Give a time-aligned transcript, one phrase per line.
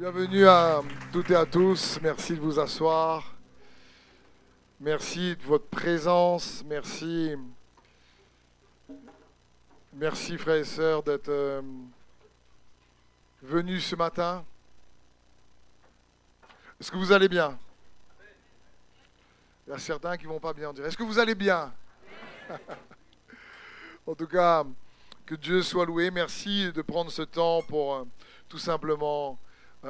[0.00, 0.80] Bienvenue à
[1.12, 1.98] toutes et à tous.
[2.00, 3.34] Merci de vous asseoir.
[4.80, 6.64] Merci de votre présence.
[6.64, 7.36] Merci.
[9.92, 11.60] Merci, frères et sœurs, d'être euh,
[13.42, 14.42] venus ce matin.
[16.80, 17.58] Est-ce que vous allez bien?
[19.66, 20.72] Il y a certains qui vont pas bien.
[20.72, 21.70] Est-ce que vous allez bien?
[24.06, 24.64] En tout cas,
[25.26, 26.10] que Dieu soit loué.
[26.10, 28.04] Merci de prendre ce temps pour euh,
[28.48, 29.38] tout simplement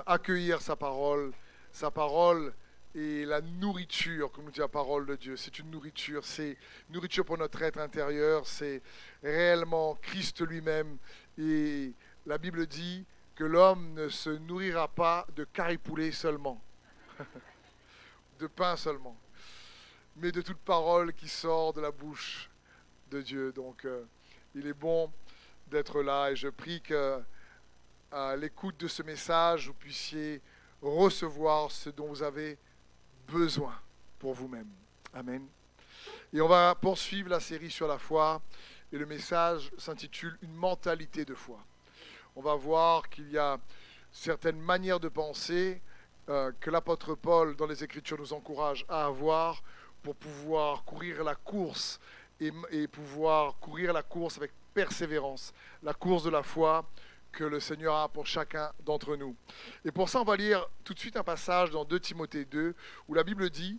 [0.07, 1.33] accueillir sa parole.
[1.73, 2.53] Sa parole
[2.95, 5.37] est la nourriture, comme nous dit la parole de Dieu.
[5.37, 6.57] C'est une nourriture, c'est
[6.91, 8.83] nourriture pour notre être intérieur, c'est
[9.23, 10.99] réellement Christ lui-même.
[11.39, 11.93] Et
[12.27, 16.61] la Bible dit que l'homme ne se nourrira pas de caripoulet seulement,
[18.39, 19.19] de pain seulement,
[20.17, 22.51] mais de toute parole qui sort de la bouche
[23.11, 23.53] de Dieu.
[23.53, 24.05] Donc, euh,
[24.55, 25.11] il est bon
[25.69, 27.23] d'être là et je prie que
[28.11, 30.41] à l'écoute de ce message, vous puissiez
[30.83, 32.59] recevoir ce dont vous avez
[33.29, 33.75] besoin
[34.19, 34.69] pour vous-même.
[35.15, 35.47] Amen.
[36.33, 38.41] Et on va poursuivre la série sur la foi
[38.93, 41.59] et le message s'intitule Une mentalité de foi.
[42.35, 43.59] On va voir qu'il y a
[44.11, 45.81] certaines manières de penser
[46.29, 49.63] euh, que l'apôtre Paul dans les Écritures nous encourage à avoir
[50.03, 52.01] pour pouvoir courir la course
[52.41, 56.85] et, et pouvoir courir la course avec persévérance, la course de la foi
[57.33, 59.37] que le Seigneur a pour chacun d'entre nous.
[59.85, 62.75] Et pour ça, on va lire tout de suite un passage dans 2 Timothée 2,
[63.09, 63.79] où la Bible dit,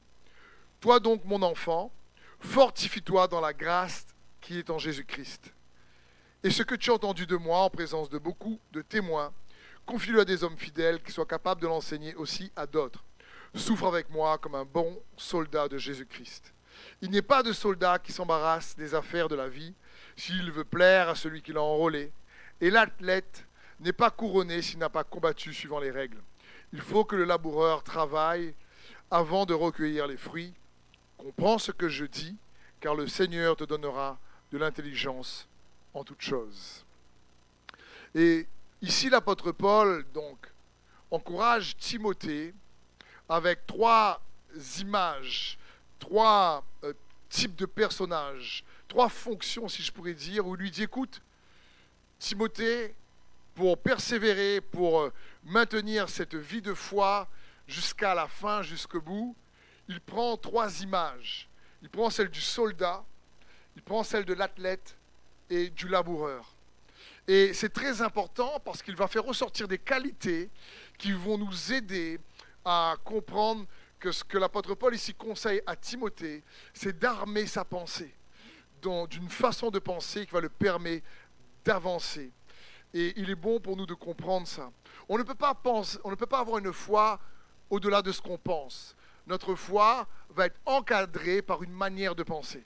[0.79, 1.91] Toi donc, mon enfant,
[2.39, 4.05] fortifie-toi dans la grâce
[4.39, 5.53] qui est en Jésus-Christ.
[6.43, 9.31] Et ce que tu as entendu de moi en présence de beaucoup de témoins,
[9.85, 13.03] confie-le à des hommes fidèles qui soient capables de l'enseigner aussi à d'autres.
[13.53, 16.53] Souffre avec moi comme un bon soldat de Jésus-Christ.
[17.01, 19.75] Il n'est pas de soldat qui s'embarrasse des affaires de la vie
[20.15, 22.11] s'il veut plaire à celui qui l'a enrôlé.
[22.61, 23.45] Et l'athlète
[23.79, 26.21] n'est pas couronné s'il n'a pas combattu suivant les règles.
[26.71, 28.53] Il faut que le laboureur travaille
[29.09, 30.53] avant de recueillir les fruits.
[31.17, 32.37] Comprends ce que je dis,
[32.79, 34.19] car le Seigneur te donnera
[34.51, 35.47] de l'intelligence
[35.93, 36.85] en toutes choses.
[38.13, 38.47] Et
[38.81, 40.37] ici, l'apôtre Paul, donc,
[41.09, 42.53] encourage Timothée
[43.27, 44.21] avec trois
[44.79, 45.57] images,
[45.99, 46.93] trois euh,
[47.29, 51.21] types de personnages, trois fonctions, si je pourrais dire, où il lui dit, écoute,
[52.21, 52.93] Timothée,
[53.55, 57.27] pour persévérer, pour euh, maintenir cette vie de foi
[57.67, 59.35] jusqu'à la fin, jusqu'au bout,
[59.87, 61.49] il prend trois images.
[61.81, 63.03] Il prend celle du soldat,
[63.75, 64.95] il prend celle de l'athlète
[65.49, 66.53] et du laboureur.
[67.27, 70.51] Et c'est très important parce qu'il va faire ressortir des qualités
[70.99, 72.19] qui vont nous aider
[72.63, 73.65] à comprendre
[73.99, 78.13] que ce que l'apôtre Paul ici conseille à Timothée, c'est d'armer sa pensée
[78.81, 81.05] d'une façon de penser qui va le permettre
[81.63, 82.31] d'avancer.
[82.93, 84.71] Et il est bon pour nous de comprendre ça.
[85.07, 87.19] On ne peut pas, penser, on ne peut pas avoir une foi
[87.69, 88.95] au-delà de ce qu'on pense.
[89.27, 92.65] Notre foi va être encadrée par une manière de penser.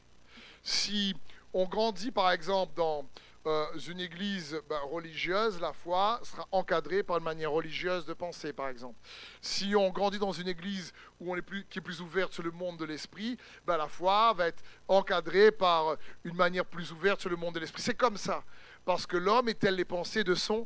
[0.64, 1.16] Si
[1.54, 3.06] on grandit par exemple dans
[3.48, 8.54] euh, une église ben, religieuse, la foi sera encadrée par une manière religieuse de penser,
[8.54, 8.96] par exemple.
[9.40, 12.42] Si on grandit dans une église où on est plus, qui est plus ouverte sur
[12.42, 17.22] le monde de l'esprit, ben, la foi va être encadrée par une manière plus ouverte
[17.22, 17.84] sur le monde de l'esprit.
[17.84, 18.44] C'est comme ça,
[18.86, 20.66] parce que l'homme est les pensées de son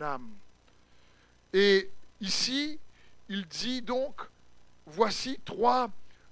[0.00, 0.28] âme.
[1.52, 2.78] Et ici,
[3.28, 4.20] il dit donc,
[4.86, 5.88] voici trois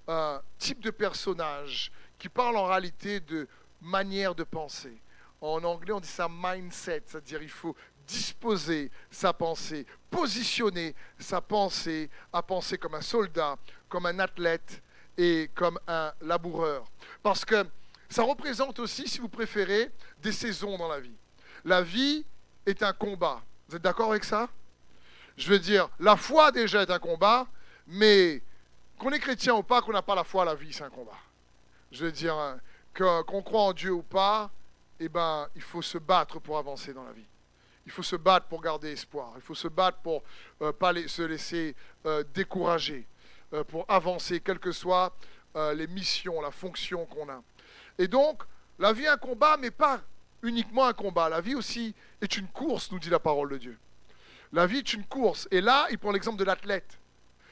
[0.09, 3.47] euh, types de personnages qui parlent en réalité de
[3.81, 5.01] manière de penser.
[5.41, 7.77] En anglais, on dit ça mindset, c'est-à-dire il faut
[8.07, 13.57] disposer sa pensée, positionner sa pensée à penser comme un soldat,
[13.89, 14.83] comme un athlète
[15.17, 16.85] et comme un laboureur.
[17.23, 17.67] Parce que
[18.09, 21.15] ça représente aussi, si vous préférez, des saisons dans la vie.
[21.65, 22.25] La vie
[22.67, 23.43] est un combat.
[23.69, 24.49] Vous êtes d'accord avec ça?
[25.37, 27.47] Je veux dire, la foi déjà est un combat,
[27.87, 28.43] mais
[28.99, 31.19] qu'on est chrétien ou pas, qu'on n'a pas la foi, la vie, c'est un combat.
[31.93, 32.37] Je veux dire,
[32.95, 34.51] qu'on croit en Dieu ou pas,
[35.01, 37.25] eh ben, il faut se battre pour avancer dans la vie.
[37.87, 39.33] Il faut se battre pour garder espoir.
[39.37, 40.23] Il faut se battre pour
[40.61, 41.75] ne euh, pas se laisser
[42.05, 43.07] euh, décourager,
[43.55, 45.15] euh, pour avancer, quelles que soient
[45.75, 47.43] les missions, la fonction qu'on a.
[47.99, 48.43] Et donc,
[48.79, 50.01] la vie est un combat, mais pas
[50.43, 51.29] uniquement un combat.
[51.29, 53.79] La vie aussi est une course, nous dit la parole de Dieu.
[54.53, 55.49] La vie est une course.
[55.51, 56.99] Et là, il prend l'exemple de l'athlète.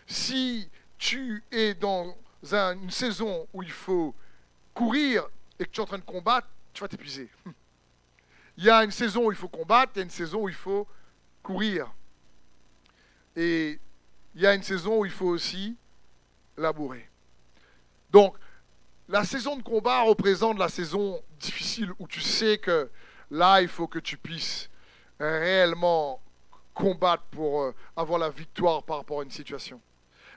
[0.06, 0.68] Si
[0.98, 2.16] tu es dans
[2.52, 4.14] une saison où il faut
[4.72, 5.26] courir
[5.58, 7.28] et que tu es en train de combattre, tu vas t'épuiser.
[8.58, 10.48] Il y a une saison où il faut combattre, il y a une saison où
[10.48, 10.88] il faut
[11.42, 11.92] courir.
[13.36, 13.78] Et
[14.34, 15.76] il y a une saison où il faut aussi
[16.56, 17.10] labourer.
[18.10, 18.34] Donc,
[19.08, 22.90] la saison de combat représente la saison difficile où tu sais que
[23.30, 24.68] là, il faut que tu puisses
[25.20, 26.20] réellement
[26.74, 29.80] combattre pour euh, avoir la victoire par rapport à une situation.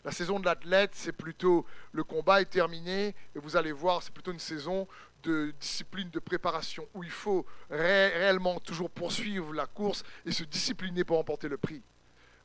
[0.06, 4.14] La saison de l'athlète, c'est plutôt le combat est terminé et vous allez voir, c'est
[4.14, 4.88] plutôt une saison
[5.24, 11.04] de discipline de préparation où il faut réellement toujours poursuivre la course et se discipliner
[11.04, 11.82] pour emporter le prix.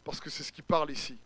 [0.03, 1.17] Parce que c'est ce qui parle ici.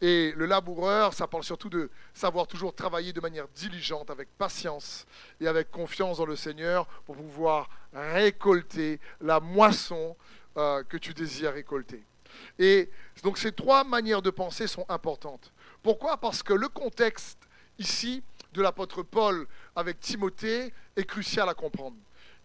[0.00, 5.06] Et le laboureur, ça parle surtout de savoir toujours travailler de manière diligente, avec patience
[5.40, 10.16] et avec confiance dans le Seigneur pour pouvoir récolter la moisson
[10.58, 12.02] euh, que tu désires récolter.
[12.58, 12.90] Et
[13.22, 15.52] donc ces trois manières de penser sont importantes.
[15.82, 16.18] Pourquoi?
[16.18, 17.38] Parce que le contexte
[17.78, 18.22] ici
[18.52, 21.96] de l'apôtre Paul avec Timothée est crucial à comprendre.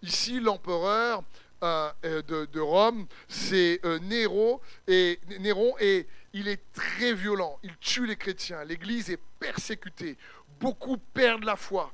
[0.02, 1.24] Ici, l'empereur
[1.64, 7.60] euh, euh, de, Rome, c'est Néron, et Néron et il est très violent.
[7.64, 8.64] Il tue les chrétiens.
[8.64, 10.18] L'Église est persécutée.
[10.60, 11.94] Beaucoup perdent la foi.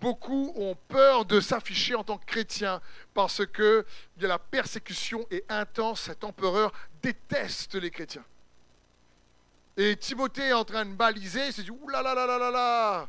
[0.00, 2.80] Beaucoup ont peur de s'afficher en tant que chrétiens
[3.14, 3.86] parce que
[4.18, 6.02] la persécution est intense.
[6.02, 6.72] Cet empereur
[7.02, 8.24] déteste les chrétiens.
[9.76, 12.38] Et Timothée est en train de baliser, il se dit, ouh là là là là
[12.38, 13.08] là là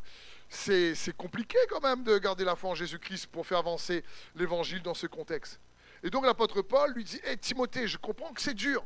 [0.54, 4.04] c'est, compliqué quand même de garder la foi en Jésus-Christ pour faire avancer
[4.36, 5.60] l'évangile dans ce contexte.
[6.04, 8.84] Et donc l'apôtre Paul lui dit, hé Timothée, je comprends que c'est dur.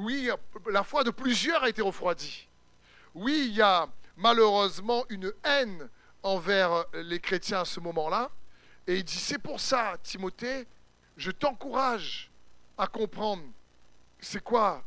[0.00, 0.30] Oui,
[0.70, 2.48] la foi de plusieurs a été refroidie.
[3.14, 3.86] Oui, il y a
[4.16, 5.88] malheureusement une haine
[6.22, 8.30] envers les chrétiens à ce moment-là.
[8.86, 10.66] Et il dit, c'est pour ça, Timothée,
[11.16, 12.30] je t'encourage
[12.78, 13.42] à comprendre
[14.18, 14.82] c'est quoi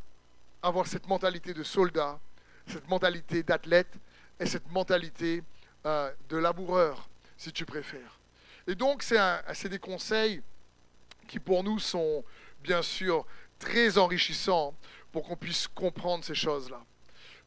[0.63, 2.19] avoir cette mentalité de soldat,
[2.65, 3.93] cette mentalité d'athlète
[4.39, 5.43] et cette mentalité
[5.85, 7.07] euh, de laboureur,
[7.37, 8.19] si tu préfères.
[8.65, 10.41] Et donc, c'est des conseils
[11.27, 12.23] qui pour nous sont
[12.63, 13.25] bien sûr
[13.59, 14.73] très enrichissants
[15.13, 16.81] pour qu'on puisse comprendre ces choses-là,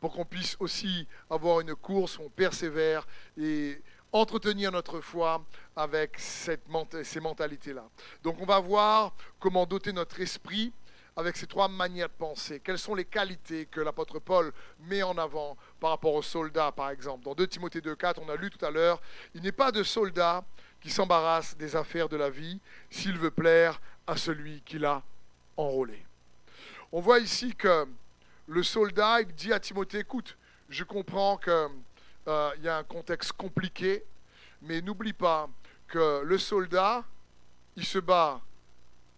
[0.00, 3.82] pour qu'on puisse aussi avoir une course où on persévère et
[4.12, 6.62] entretenir notre foi avec cette,
[7.02, 7.84] ces mentalités-là.
[8.22, 10.72] Donc on va voir comment doter notre esprit
[11.16, 12.60] avec ces trois manières de penser.
[12.60, 16.90] Quelles sont les qualités que l'apôtre Paul met en avant par rapport aux soldats, par
[16.90, 17.24] exemple?
[17.24, 19.00] Dans 2 Timothée 2.4, on a lu tout à l'heure,
[19.34, 20.44] il n'est pas de soldat
[20.80, 22.60] qui s'embarrasse des affaires de la vie
[22.90, 25.02] s'il veut plaire à celui qui l'a
[25.56, 26.06] enrôlé.
[26.96, 27.86] On voit ici que
[28.46, 30.34] le soldat, il dit à Timothée, écoute,
[30.70, 31.52] je comprends qu'il
[32.26, 34.02] euh, y a un contexte compliqué,
[34.62, 35.46] mais n'oublie pas
[35.88, 37.04] que le soldat,
[37.76, 38.40] il se bat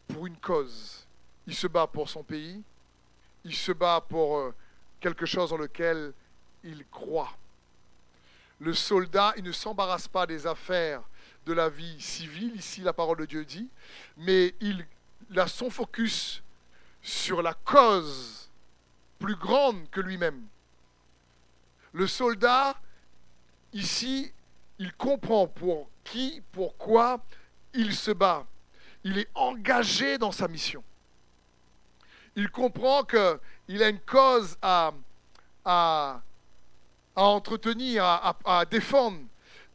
[0.08, 1.06] pour une cause.
[1.46, 2.60] Il se bat pour son pays,
[3.44, 4.54] il se bat pour euh,
[4.98, 6.12] quelque chose dans lequel
[6.64, 7.36] il croit.
[8.58, 11.02] Le soldat, il ne s'embarrasse pas des affaires
[11.46, 13.68] de la vie civile, ici la parole de Dieu dit,
[14.16, 14.84] mais il
[15.36, 16.42] a son focus
[17.02, 18.50] sur la cause
[19.18, 20.46] plus grande que lui-même.
[21.92, 22.74] Le soldat,
[23.72, 24.32] ici,
[24.78, 27.20] il comprend pour qui, pourquoi
[27.74, 28.46] il se bat.
[29.04, 30.82] Il est engagé dans sa mission.
[32.36, 34.92] Il comprend qu'il a une cause à,
[35.64, 36.22] à,
[37.16, 39.18] entretenir, à défendre.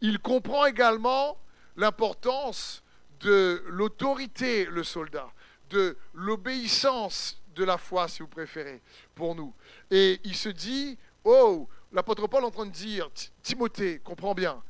[0.01, 1.37] Il comprend également
[1.75, 2.83] l'importance
[3.19, 5.29] de l'autorité, le soldat
[5.73, 8.81] de l'obéissance de la foi, si vous préférez,
[9.15, 9.53] pour nous.
[9.91, 13.09] Et il se dit, oh, l'apôtre Paul est en train de dire,
[13.41, 14.61] Timothée, comprends bien,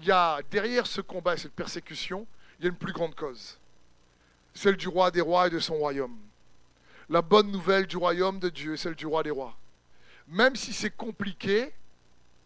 [0.00, 2.26] il y a derrière ce combat et cette persécution,
[2.58, 3.58] il y a une plus grande cause,
[4.54, 6.18] celle du roi des rois et de son royaume.
[7.08, 9.56] La bonne nouvelle du royaume de Dieu, celle du roi des rois.
[10.26, 11.72] Même si c'est compliqué,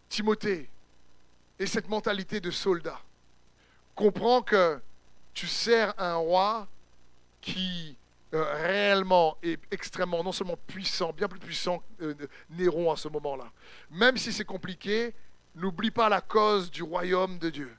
[0.09, 0.69] Timothée,
[1.59, 2.99] et cette mentalité de soldat,
[3.95, 4.79] comprends que
[5.33, 6.67] tu sers un roi
[7.43, 7.97] qui
[8.33, 13.09] euh, réellement est extrêmement, non seulement puissant, bien plus puissant que euh, Néron à ce
[13.09, 13.51] moment-là.
[13.91, 15.13] Même si c'est compliqué,
[15.53, 17.77] n'oublie pas la cause du royaume de Dieu.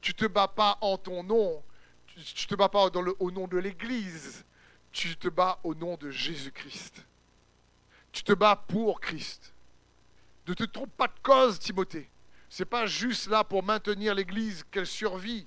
[0.00, 1.62] Tu ne te bats pas en ton nom,
[2.06, 2.86] tu ne te bats pas
[3.20, 4.44] au nom de l'Église,
[4.90, 7.06] tu te bats au nom de Jésus-Christ.
[8.10, 9.52] Tu te bats pour Christ.
[10.48, 12.08] Ne te trompe pas de cause, Timothée.
[12.48, 15.46] Ce n'est pas juste là pour maintenir l'Église qu'elle survit.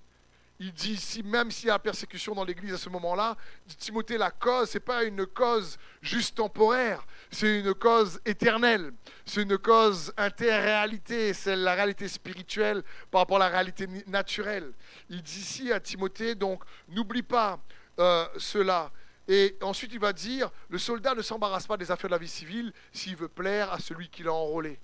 [0.57, 3.35] Il dit ici, même s'il y a persécution dans l'Église à ce moment-là,
[3.77, 8.93] Timothée, la cause, ce n'est pas une cause juste temporaire, c'est une cause éternelle,
[9.25, 14.71] c'est une cause interréalité, c'est la réalité spirituelle par rapport à la réalité naturelle.
[15.09, 17.59] Il dit ici à Timothée, donc, n'oublie pas
[17.99, 18.91] euh, cela.
[19.27, 22.29] Et ensuite, il va dire, le soldat ne s'embarrasse pas des affaires de la vie
[22.29, 24.79] civile s'il veut plaire à celui qui l'a enrôlé.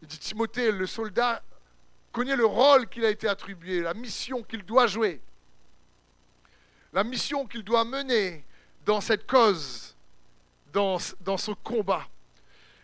[0.00, 1.44] Il dit, Timothée, le soldat
[2.12, 5.20] connaît le rôle qu'il a été attribué, la mission qu'il doit jouer,
[6.92, 8.44] la mission qu'il doit mener
[8.84, 9.96] dans cette cause,
[10.72, 12.06] dans, dans ce combat.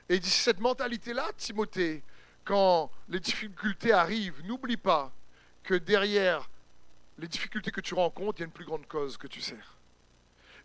[0.08, 2.02] Et dit cette mentalité-là, Timothée,
[2.44, 5.12] quand les difficultés arrivent, n'oublie pas
[5.62, 6.49] que derrière
[7.18, 9.76] les difficultés que tu rencontres, il y a une plus grande cause que tu sers.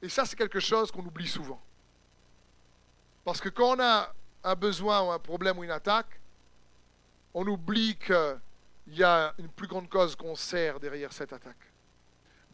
[0.01, 1.61] Et ça, c'est quelque chose qu'on oublie souvent.
[3.25, 6.19] Parce que quand on a un besoin ou un problème ou une attaque,
[7.33, 7.97] on oublie
[8.83, 11.71] qu'il y a une plus grande cause qu'on sert derrière cette attaque,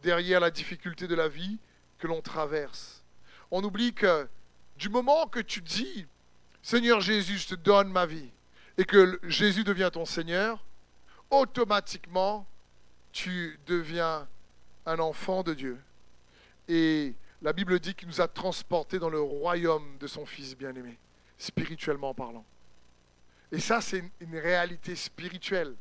[0.02, 1.58] derrière la difficulté de la vie
[1.98, 3.04] que l'on traverse.
[3.52, 4.28] On oublie que
[4.78, 6.06] du moment que tu dis,
[6.62, 8.30] Seigneur Jésus, je te donne ma vie,
[8.78, 10.64] et que Jésus devient ton Seigneur,
[11.30, 12.48] automatiquement,
[13.12, 14.28] tu deviens
[14.86, 15.78] un enfant de Dieu.
[16.68, 20.98] Et la Bible dit qu'il nous a transportés dans le royaume de son Fils bien-aimé,
[21.38, 22.46] spirituellement parlant.
[23.52, 25.76] Et ça, c'est une, réalité spirituelle.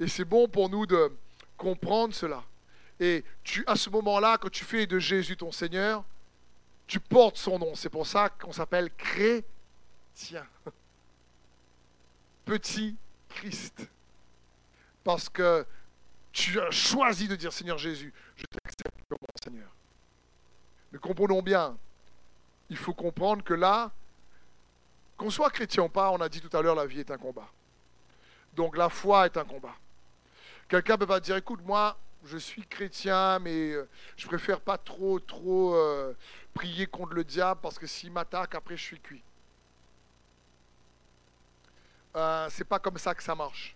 [0.00, 1.12] Et c'est bon pour nous de
[1.58, 2.42] comprendre cela.
[2.98, 6.02] Et tu, à ce moment-là, quand tu fais de Jésus ton Seigneur,
[6.86, 7.74] tu portes son nom.
[7.74, 10.46] C'est pour ça qu'on s'appelle chrétien.
[12.46, 12.96] Petit
[13.28, 13.88] Christ.
[15.04, 15.66] Parce que
[16.32, 19.70] tu as choisi de dire Seigneur Jésus, je t'accepte comme mon Seigneur.
[20.92, 21.76] Mais comprenons bien,
[22.70, 23.90] il faut comprendre que là,
[25.16, 27.18] qu'on soit chrétien ou pas, on a dit tout à l'heure, la vie est un
[27.18, 27.48] combat.
[28.54, 29.76] Donc la foi est un combat.
[30.70, 35.18] Quelqu'un peut pas dire, écoute, moi, je suis chrétien, mais euh, je préfère pas trop,
[35.18, 36.14] trop euh,
[36.54, 39.20] prier contre le diable parce que s'il m'attaque, après je suis cuit.
[42.14, 43.74] Euh, c'est pas comme ça que ça marche.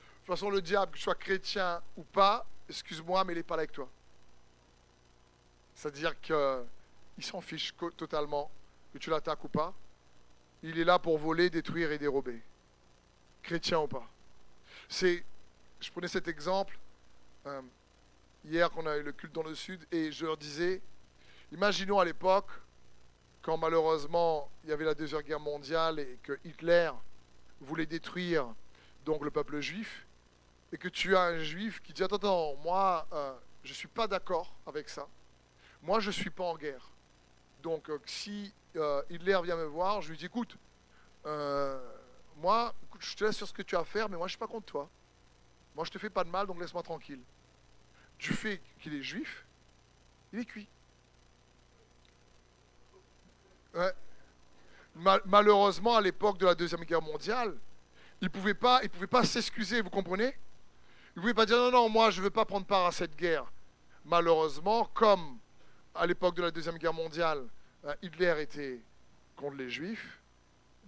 [0.00, 3.44] De toute façon, le diable, que tu sois chrétien ou pas, excuse-moi, mais il n'est
[3.44, 3.88] pas là avec toi.
[5.76, 8.50] C'est-à-dire qu'il s'en fiche totalement
[8.92, 9.72] que tu l'attaques ou pas.
[10.64, 12.42] Il est là pour voler, détruire et dérober.
[13.40, 14.10] Chrétien ou pas.
[14.88, 15.24] C'est,
[15.80, 16.78] je prenais cet exemple
[17.46, 17.62] euh,
[18.44, 20.82] hier qu'on a eu le culte dans le sud et je leur disais,
[21.52, 22.50] imaginons à l'époque
[23.42, 26.90] quand malheureusement il y avait la deuxième guerre mondiale et que Hitler
[27.60, 28.46] voulait détruire
[29.04, 30.06] donc le peuple juif
[30.72, 33.88] et que tu as un juif qui dit attends, attends moi euh, je ne suis
[33.88, 35.06] pas d'accord avec ça
[35.82, 36.90] moi, je ne suis pas en guerre.
[37.62, 40.56] Donc, euh, si euh, Hitler vient me voir, je lui dis, écoute,
[42.36, 44.36] moi, je te laisse sur ce que tu as à faire, mais moi, je ne
[44.36, 44.88] suis pas contre toi.
[45.78, 47.20] Moi, je ne te fais pas de mal, donc laisse-moi tranquille.
[48.18, 49.44] Du fait qu'il est juif,
[50.32, 50.66] il est cuit.
[55.24, 57.56] malheureusement, à l'époque de la Deuxième Guerre mondiale,
[58.20, 58.82] il ne pouvait pas,
[59.22, 60.34] s'excuser, vous comprenez?
[61.14, 62.90] Il ne pouvait pas dire, non, non, moi, je ne veux pas prendre part à
[62.90, 63.44] cette guerre.
[64.04, 65.38] Malheureusement, comme
[65.94, 67.46] à l'époque de la Deuxième Guerre mondiale,
[67.84, 68.80] euh, Hitler était
[69.36, 70.20] contre les Juifs,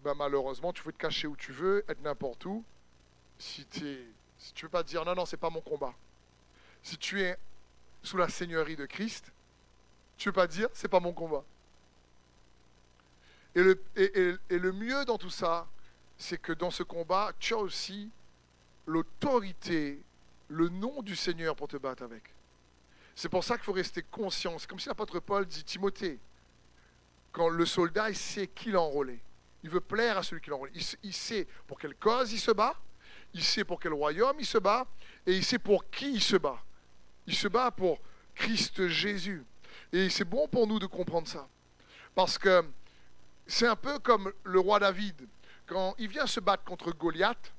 [0.02, 2.64] ben malheureusement, tu peux te cacher où tu veux, être n'importe où.
[3.38, 3.64] Si,
[4.40, 5.94] si tu ne veux pas dire non, non, c'est pas mon combat.
[6.82, 7.38] Si tu es
[8.02, 9.30] sous la seigneurie de Christ,
[10.16, 11.44] tu ne veux pas dire c'est pas mon combat.
[13.54, 15.68] Et le, et le mieux dans tout ça,
[16.16, 18.11] c'est que dans ce combat, tu as aussi
[18.87, 20.02] l'autorité,
[20.49, 22.23] le nom du Seigneur pour te battre avec.
[23.14, 24.59] C'est pour ça qu'il faut rester conscient.
[24.59, 26.18] C'est comme si l'apôtre Paul dit Timothée,
[27.32, 29.20] quand le soldat, il sait qui l'a enrôlé.
[29.62, 30.73] Il veut plaire à celui qui l'a enrôlé.
[31.02, 32.75] Il, sait pour quelle cause il se bat,
[33.34, 34.87] il sait pour quel royaume il se bat,
[35.26, 36.62] et il sait pour qui il se bat.
[37.26, 37.99] Il se bat pour
[38.34, 39.44] Christ Jésus.
[39.92, 41.49] Et c'est bon pour nous de comprendre ça.
[42.14, 42.64] Parce que
[43.46, 45.28] c'est un peu comme le roi David.
[45.66, 47.52] Quand il vient se battre contre Goliath,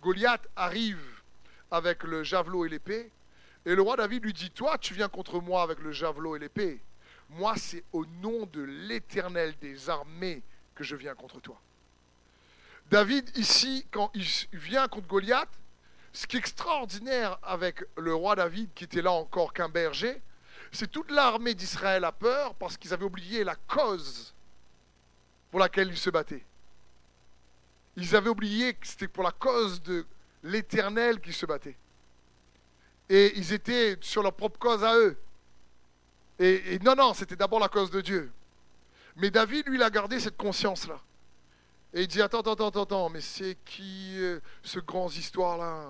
[0.00, 1.02] Goliath arrive
[1.70, 3.10] avec le javelot et l'épée,
[3.66, 6.38] et le roi David lui dit, toi, tu viens contre moi avec le javelot et
[6.38, 6.80] l'épée.
[7.28, 10.42] Moi, c'est au nom de l'Éternel des armées
[10.74, 11.60] que je viens contre toi.
[12.90, 15.48] David, ici, quand il vient contre Goliath,
[16.12, 20.20] ce qui est extraordinaire avec le roi David, qui était là encore qu'un berger,
[20.72, 24.34] c'est toute l'armée d'Israël a peur parce qu'ils avaient oublié la cause
[25.50, 26.44] pour laquelle ils se battaient.
[27.96, 30.04] Ils avaient oublié que c'était pour la cause de
[30.42, 31.76] l'Éternel qu'ils se battaient
[33.10, 35.18] et ils étaient sur leur propre cause à eux.
[36.38, 38.32] Et, non, non, c'était d'abord la cause de Dieu.
[39.16, 40.98] Mais David, lui, il a gardé cette conscience-là.
[41.92, 45.88] Et il dit, attends, attends, attends, attends, mais c'est qui euh, ce grand histoire-là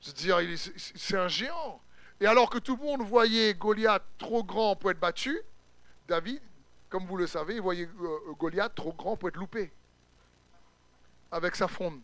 [0.00, 0.38] Je dire,
[0.76, 1.80] c'est un géant.
[2.20, 5.38] Et alors que tout le monde voyait Goliath trop grand pour être battu,
[6.08, 6.40] David,
[6.88, 9.70] comme vous le savez, il voyait euh, Goliath trop grand pour être loupé.
[11.30, 12.00] Avec sa fronde.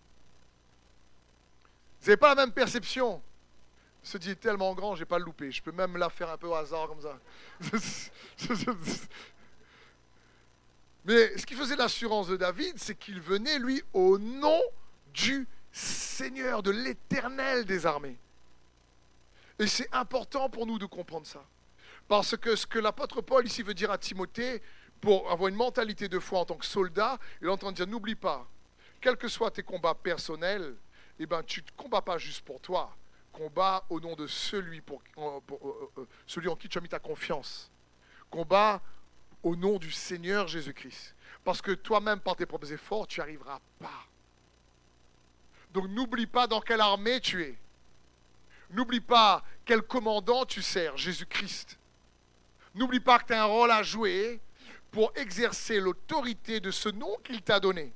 [2.01, 3.23] Vous n'avez pas la même perception
[4.03, 5.51] se dit tellement grand, j'ai pas le loupé.
[5.51, 7.19] Je peux même la faire un peu au hasard comme ça.
[11.05, 14.61] Mais ce qui faisait l'assurance de David, c'est qu'il venait, lui, au nom
[15.13, 18.19] du Seigneur, de l'Éternel des armées.
[19.59, 21.45] Et c'est important pour nous de comprendre ça.
[22.09, 24.63] Parce que ce que l'apôtre Paul ici veut dire à Timothée,
[25.01, 28.47] pour avoir une mentalité de foi en tant que soldat, il est dire, n'oublie pas,
[29.01, 30.77] quels que soient tes combats personnels,
[31.19, 32.97] eh ben, tu ne combats pas juste pour toi,
[33.33, 34.83] Combat au nom de celui,
[35.17, 35.41] euh,
[35.99, 37.71] euh, celui en qui tu as mis ta confiance.
[38.31, 38.83] Combat
[39.43, 41.15] au nom du Seigneur Jésus-Christ.
[41.45, 44.07] Parce que toi-même, par tes propres efforts, tu n'y arriveras pas.
[45.73, 47.59] Donc n'oublie pas dans quelle armée tu es.
[48.71, 51.79] N'oublie pas quel commandant tu sers, Jésus-Christ.
[52.75, 54.41] N'oublie pas que tu as un rôle à jouer
[54.91, 57.93] pour exercer l'autorité de ce nom qu'il t'a donné.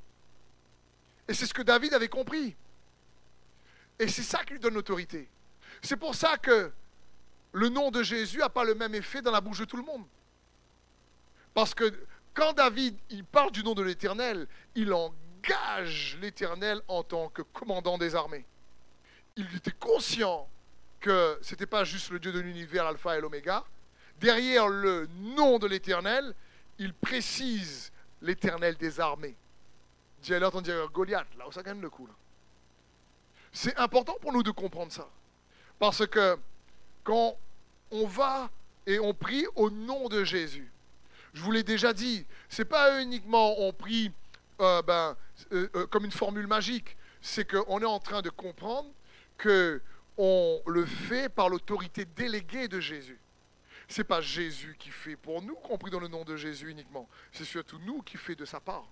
[1.28, 2.56] Et c'est ce que David avait compris.
[3.98, 5.28] Et c'est ça qui lui donne l'autorité.
[5.82, 6.72] C'est pour ça que
[7.52, 9.82] le nom de Jésus n'a pas le même effet dans la bouche de tout le
[9.82, 10.04] monde.
[11.56, 11.90] Parce que
[12.34, 17.96] quand David il parle du nom de l'Éternel, il engage l'Éternel en tant que commandant
[17.96, 18.44] des armées.
[19.36, 20.46] Il était conscient
[21.00, 23.64] que ce n'était pas juste le Dieu de l'univers, l'alpha et l'oméga.
[24.20, 26.34] Derrière le nom de l'Éternel,
[26.78, 29.34] il précise l'Éternel des armées.
[30.20, 32.06] Dis alors, on dirait Goliath, là où ça gagne le coup.
[33.50, 35.08] C'est important pour nous de comprendre ça.
[35.78, 36.36] Parce que
[37.02, 37.34] quand
[37.90, 38.50] on va
[38.86, 40.70] et on prie au nom de Jésus,
[41.36, 44.10] je vous l'ai déjà dit, c'est pas uniquement on prie
[44.58, 45.14] euh, ben,
[45.52, 48.88] euh, euh, comme une formule magique, c'est qu'on est en train de comprendre
[49.36, 49.82] que
[50.16, 53.20] on le fait par l'autorité déléguée de Jésus.
[53.86, 57.06] C'est pas Jésus qui fait pour nous, compris dans le nom de Jésus uniquement.
[57.32, 58.88] C'est surtout nous qui fait de sa part.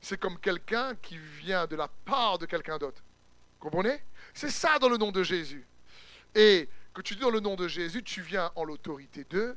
[0.00, 3.02] C'est comme quelqu'un qui vient de la part de quelqu'un d'autre.
[3.60, 4.02] Comprenez?
[4.32, 5.66] C'est ça dans le nom de Jésus.
[6.34, 9.54] Et que tu dis dans le nom de Jésus, tu viens en l'autorité de,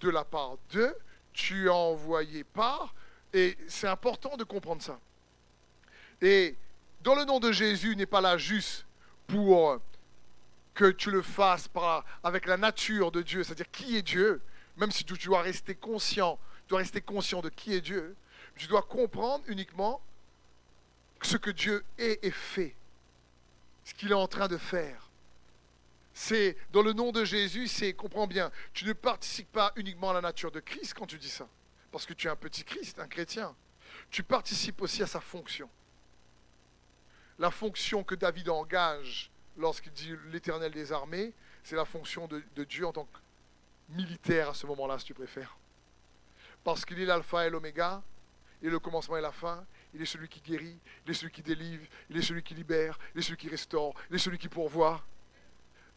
[0.00, 0.92] de la part de,
[1.38, 2.92] tu as envoyé par,
[3.32, 4.98] et c'est important de comprendre ça.
[6.20, 6.56] Et
[7.02, 8.84] dans le nom de Jésus n'est pas là juste
[9.28, 9.80] pour
[10.74, 11.70] que tu le fasses
[12.24, 14.42] avec la nature de Dieu, c'est-à-dire qui est Dieu,
[14.76, 18.16] même si tu dois rester conscient, tu dois rester conscient de qui est Dieu,
[18.56, 20.00] tu dois comprendre uniquement
[21.22, 22.74] ce que Dieu est et fait,
[23.84, 25.07] ce qu'il est en train de faire.
[26.20, 30.14] C'est dans le nom de Jésus, c'est, comprends bien, tu ne participes pas uniquement à
[30.14, 31.48] la nature de Christ quand tu dis ça,
[31.92, 33.54] parce que tu es un petit Christ, un chrétien.
[34.10, 35.70] Tu participes aussi à sa fonction.
[37.38, 42.64] La fonction que David engage lorsqu'il dit l'éternel des armées, c'est la fonction de, de
[42.64, 43.18] Dieu en tant que
[43.90, 45.56] militaire à ce moment-là, si tu préfères.
[46.64, 48.02] Parce qu'il est l'alpha et l'oméga,
[48.60, 49.64] et le commencement et la fin.
[49.94, 52.98] Il est celui qui guérit, il est celui qui délivre, il est celui qui libère,
[53.14, 55.04] il est celui qui restaure, il est celui qui pourvoit.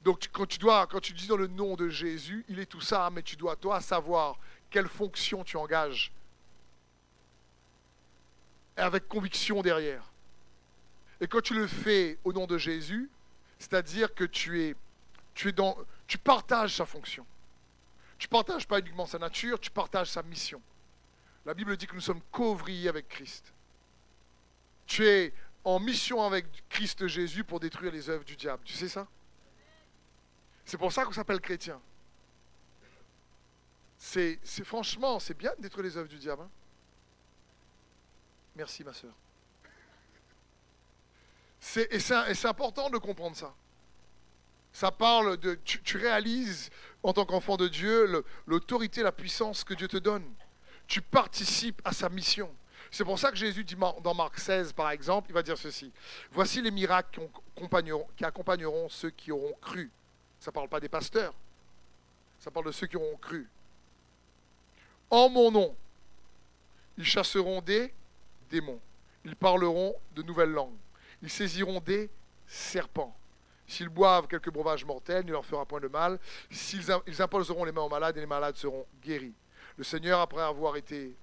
[0.03, 2.81] Donc quand tu dois, quand tu dis dans le nom de Jésus, il est tout
[2.81, 4.37] ça, mais tu dois toi savoir
[4.69, 6.11] quelle fonction tu engages.
[8.77, 10.03] Et avec conviction derrière.
[11.19, 13.09] Et quand tu le fais au nom de Jésus,
[13.59, 14.75] c'est-à-dire que tu es,
[15.35, 17.25] tu es dans, tu partages sa fonction.
[18.17, 20.61] Tu partages pas uniquement sa nature, tu partages sa mission.
[21.45, 23.53] La Bible dit que nous sommes couvriers avec Christ.
[24.87, 25.33] Tu es
[25.63, 28.63] en mission avec Christ Jésus pour détruire les œuvres du diable.
[28.63, 29.07] Tu sais ça?
[30.65, 31.80] C'est pour ça qu'on s'appelle chrétien.
[33.97, 36.41] C'est, franchement, c'est bien de détruire les œuvres du diable.
[36.41, 36.50] Hein.
[38.56, 39.13] Merci ma soeur.
[41.91, 43.54] et, c'est, important de comprendre ça.
[44.74, 45.54] Ça parle de.
[45.63, 46.71] Tu, réalises,
[47.04, 50.34] en tant qu'enfant de Dieu, l'autorité, la puissance que Dieu te donne.
[50.88, 52.54] Tu participes à sa mission.
[52.89, 55.93] C'est pour ça que Jésus dit dans Marc 16, par exemple, il va dire ceci.
[56.32, 57.21] Voici les miracles
[58.17, 59.91] qui accompagneront ceux qui auront cru.
[60.41, 61.36] Ça ne parle pas des pasteurs.
[62.39, 63.47] Ça parle de ceux qui auront cru.
[65.12, 65.75] En mon nom,
[66.97, 67.93] ils chasseront des
[68.49, 68.80] démons.
[69.23, 70.75] Ils parleront de nouvelles langues.
[71.21, 72.10] Ils saisiront des
[72.47, 73.15] serpents.
[73.67, 76.17] S'ils boivent quelques breuvages mortels, il ne leur fera point de mal.
[76.49, 79.36] S'ils ils imposeront les mains aux malades et les malades seront guéris.
[79.77, 81.15] Le Seigneur, après avoir été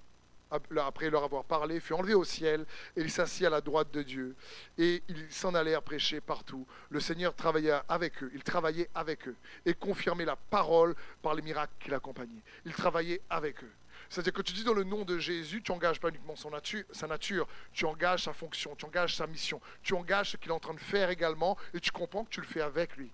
[0.50, 2.64] après leur avoir parlé, fut enlevé au ciel
[2.96, 4.36] et il s'assit à la droite de Dieu.
[4.76, 6.66] Et ils s'en allèrent prêcher partout.
[6.90, 11.42] Le Seigneur travaillait avec eux, il travaillait avec eux et confirmait la parole par les
[11.42, 12.42] miracles qui l'accompagnaient.
[12.64, 13.72] Il travaillait avec eux.
[14.08, 16.84] C'est-à-dire que tu dis dans le nom de Jésus, tu engages pas uniquement son nature,
[16.92, 20.54] sa nature, tu engages sa fonction, tu engages sa mission, tu engages ce qu'il est
[20.54, 23.10] en train de faire également et tu comprends que tu le fais avec lui.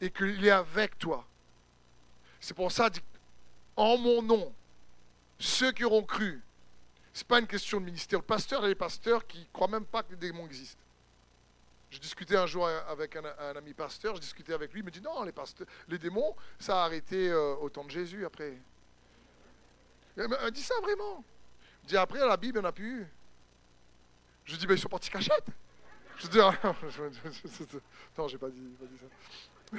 [0.00, 1.24] Et qu'il est avec toi.
[2.40, 2.90] C'est pour ça,
[3.76, 4.52] en mon nom,
[5.38, 6.42] ceux qui auront cru.
[7.12, 8.18] Ce n'est pas une question de ministère.
[8.18, 10.46] Le pasteur, il y a des pasteurs qui ne croient même pas que les démons
[10.46, 10.82] existent.
[11.90, 13.24] Je discutais un jour avec un,
[13.56, 16.82] ami pasteur, je discutais avec lui, il me dit non, les, pasteurs, les démons, ça
[16.82, 18.58] a arrêté euh, au temps de Jésus après.
[20.16, 21.24] Il m'a dit ça vraiment.
[21.84, 23.06] Il dit après, la Bible, il n'y en a plus
[24.44, 25.46] Je dis, ben ils sont partis cachette.
[26.16, 26.38] Je dis,
[28.18, 29.78] non, j'ai pas dit, pas dit ça.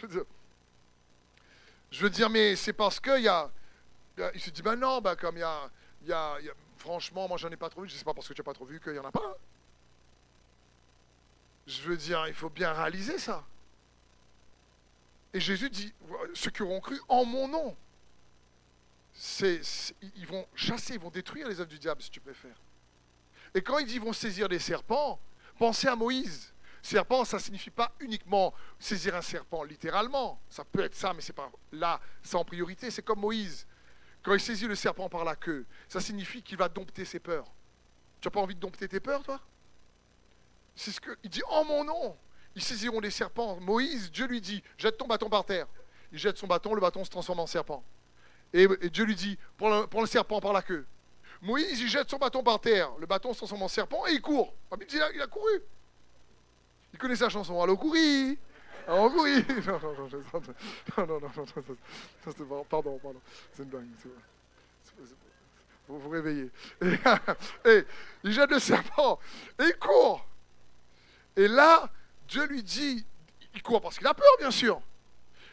[0.00, 0.18] je, dis,
[1.90, 3.50] je veux dire, mais c'est parce qu'il y a,
[4.34, 5.70] il se dit, ben non, ben comme il y a,
[6.04, 6.38] y a,
[6.78, 8.54] franchement, moi j'en ai pas trop vu, je sais pas parce que tu n'as pas
[8.54, 9.36] trop vu qu'il n'y en a pas.
[11.66, 13.44] Je veux dire, il faut bien réaliser ça.
[15.32, 15.92] Et Jésus dit,
[16.34, 17.76] ceux qui auront cru en mon nom,
[19.42, 22.56] ils vont chasser, ils vont détruire les œuvres du diable, si tu préfères.
[23.54, 25.18] Et quand il dit ils vont saisir des serpents,
[25.58, 26.52] pensez à Moïse.
[26.86, 30.40] Serpent, ça ne signifie pas uniquement saisir un serpent, littéralement.
[30.48, 32.00] Ça peut être ça, mais c'est pas là,
[32.32, 32.92] en priorité.
[32.92, 33.66] C'est comme Moïse.
[34.22, 37.50] Quand il saisit le serpent par la queue, ça signifie qu'il va dompter ses peurs.
[38.20, 39.40] Tu n'as pas envie de dompter tes peurs, toi?
[40.76, 42.16] C'est ce que il dit en mon nom.
[42.54, 43.58] Ils saisiront les serpents.
[43.58, 45.66] Moïse, Dieu lui dit jette ton bâton par terre.
[46.12, 47.82] Il jette son bâton, le bâton se transforme en serpent.
[48.52, 50.86] Et, Dieu lui dit prends le, serpent par la queue.
[51.42, 54.22] Moïse, il jette son bâton par terre, le bâton se transforme en serpent et il
[54.22, 54.54] court.
[54.70, 54.76] Ah,
[55.14, 55.62] il a couru.
[56.96, 57.60] Il connaît sa chanson.
[57.60, 58.38] Allô, courir
[58.88, 60.40] Allô, courir Non, non, non, non,
[60.96, 63.20] non, non, non, pardon, pardon.
[63.52, 63.84] C'est une blague.
[65.88, 66.50] Vous vous réveillez.
[67.66, 67.84] Et,
[68.24, 69.20] il jette le serpent
[69.58, 70.26] et il court.
[71.36, 71.92] Et là,
[72.26, 73.04] Dieu lui dit,
[73.54, 74.80] il court parce qu'il a peur, bien sûr.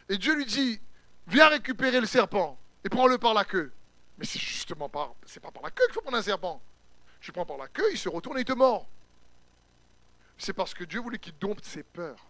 [0.08, 0.80] Et Dieu lui dit,
[1.26, 3.70] viens récupérer le serpent et prends-le par la queue.
[4.16, 6.62] Mais c'est justement pas, c'est pas par la queue qu'il faut prendre un serpent.
[7.20, 8.88] Tu prends par la queue, il se retourne et il te mord.
[10.36, 12.26] C'est parce que Dieu voulait qu'il dompte ses peurs.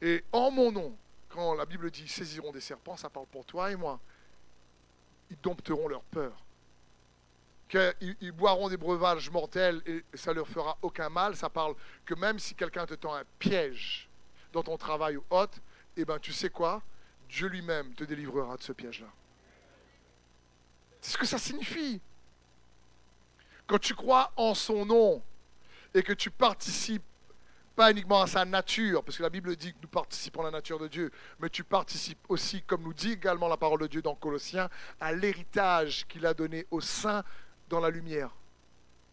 [0.00, 0.96] Et en mon nom,
[1.28, 4.00] quand la Bible dit saisiront des serpents, ça parle pour toi et moi.
[5.30, 6.32] Ils dompteront leur peur.
[7.68, 11.36] Qu'ils boiront des breuvages mortels et ça leur fera aucun mal.
[11.36, 11.74] Ça parle
[12.06, 14.08] que même si quelqu'un te tend un piège
[14.52, 15.58] dans ton travail ou autre,
[15.96, 16.82] eh ben tu sais quoi?
[17.28, 19.08] Dieu lui-même te délivrera de ce piège-là.
[21.00, 22.00] C'est ce que ça signifie.
[23.66, 25.22] Quand tu crois en son nom,
[25.94, 27.02] et que tu participes
[27.76, 30.50] pas uniquement à sa nature, parce que la Bible dit que nous participons à la
[30.50, 34.02] nature de Dieu, mais tu participes aussi, comme nous dit également la parole de Dieu
[34.02, 34.68] dans Colossiens,
[35.00, 37.22] à l'héritage qu'il a donné aux saints
[37.68, 38.30] dans la lumière.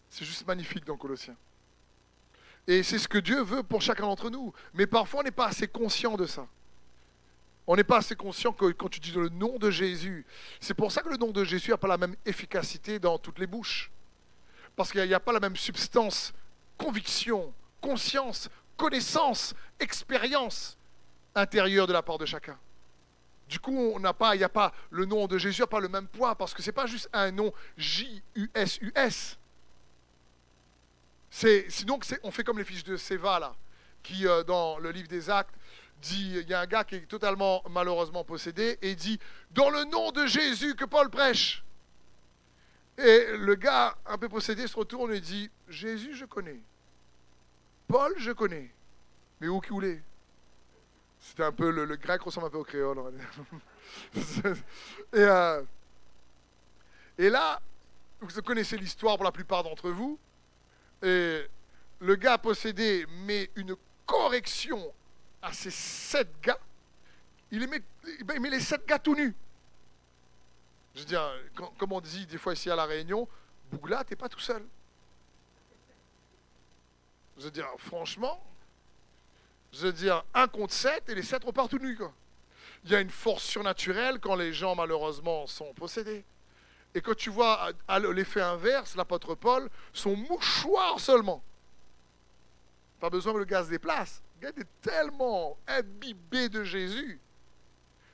[0.10, 1.36] C'est juste magnifique dans Colossiens.
[2.68, 4.52] Et c'est ce que Dieu veut pour chacun d'entre nous.
[4.74, 6.48] Mais parfois, on n'est pas assez conscient de ça.
[7.68, 10.26] On n'est pas assez conscient que quand tu dis le nom de Jésus,
[10.60, 13.40] c'est pour ça que le nom de Jésus n'a pas la même efficacité dans toutes
[13.40, 13.92] les bouches.
[14.76, 16.34] Parce qu'il n'y a, pas la même substance
[16.78, 20.78] conviction, conscience, connaissance, expérience
[21.34, 22.58] intérieure de la part de chacun.
[23.48, 25.90] Du coup, on n'a pas, il n'y a pas le nom de Jésus pas le
[25.90, 29.38] même poids parce que c'est pas juste un nom J-U-S-U-S.
[31.30, 33.56] C'est, sinon, on fait comme les fiches de Seva là,
[34.02, 35.54] qui euh, dans le livre des Actes
[36.02, 39.20] dit, il y a un gars qui est totalement malheureusement possédé et dit
[39.52, 41.65] dans le nom de Jésus que Paul prêche.
[42.98, 46.60] Et le gars, un peu possédé, se retourne et dit Jésus, je connais.
[47.88, 48.72] Paul, je connais.
[49.42, 50.02] Mais où qu'il est
[51.20, 53.00] C'était un peu, le, grec ressemble un peu au créole.
[54.16, 54.22] et,
[55.14, 55.62] euh,
[57.18, 57.62] et là,
[58.22, 60.18] vous connaissez l'histoire pour la plupart d'entre vous.
[61.04, 61.46] Et
[62.00, 64.94] le gars possédé met une correction
[65.42, 66.60] à ces sept gars.
[67.52, 67.68] Il
[68.04, 69.36] il met les sept gars tout nus.
[70.96, 71.30] Je veux dire,
[71.78, 73.28] comme on dit des fois ici à La Réunion,
[73.72, 74.66] Bougla, t'es pas tout seul.
[77.38, 78.42] Je veux dire, franchement,
[79.74, 81.98] je veux dire, un contre sept et les sept repartent tout nus.
[81.98, 82.14] Quoi.
[82.86, 86.24] Il y a une force surnaturelle quand les gens, malheureusement, sont possédés.
[86.94, 87.72] Et quand tu vois
[88.14, 91.44] l'effet inverse, l'apôtre Paul, son mouchoir seulement.
[93.02, 94.24] Pas besoin que le gaz déplace.
[94.40, 97.20] Gars est tellement imbibé de Jésus.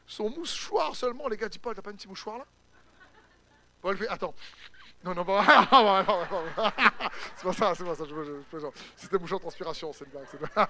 [0.08, 2.46] Son mouchoir seulement, les gars disent Paul, t'as pas un petit mouchoir là?
[3.82, 4.34] Fait, attends.
[5.04, 5.44] Non, non, pas.
[7.36, 8.06] c'est pas ça, c'est pas ça.
[8.06, 10.28] Je, C'était bouchon de transpiration, c'est une blague.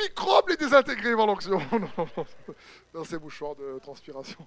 [0.00, 1.60] Microbe les désintégrés avant l'onction.
[1.72, 1.88] non,
[2.94, 4.44] non, c'est mouchoir de transpiration.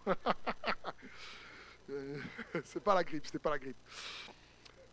[2.65, 3.78] c'est pas la grippe, c'était pas la grippe.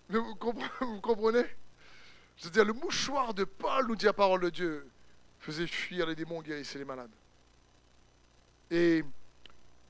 [0.08, 1.44] Mais vous comprenez?
[2.36, 4.86] Je veux dire, le mouchoir de Paul, nous dit la parole de Dieu,
[5.40, 7.10] faisait fuir les démons, guérissait les malades.
[8.70, 9.02] Et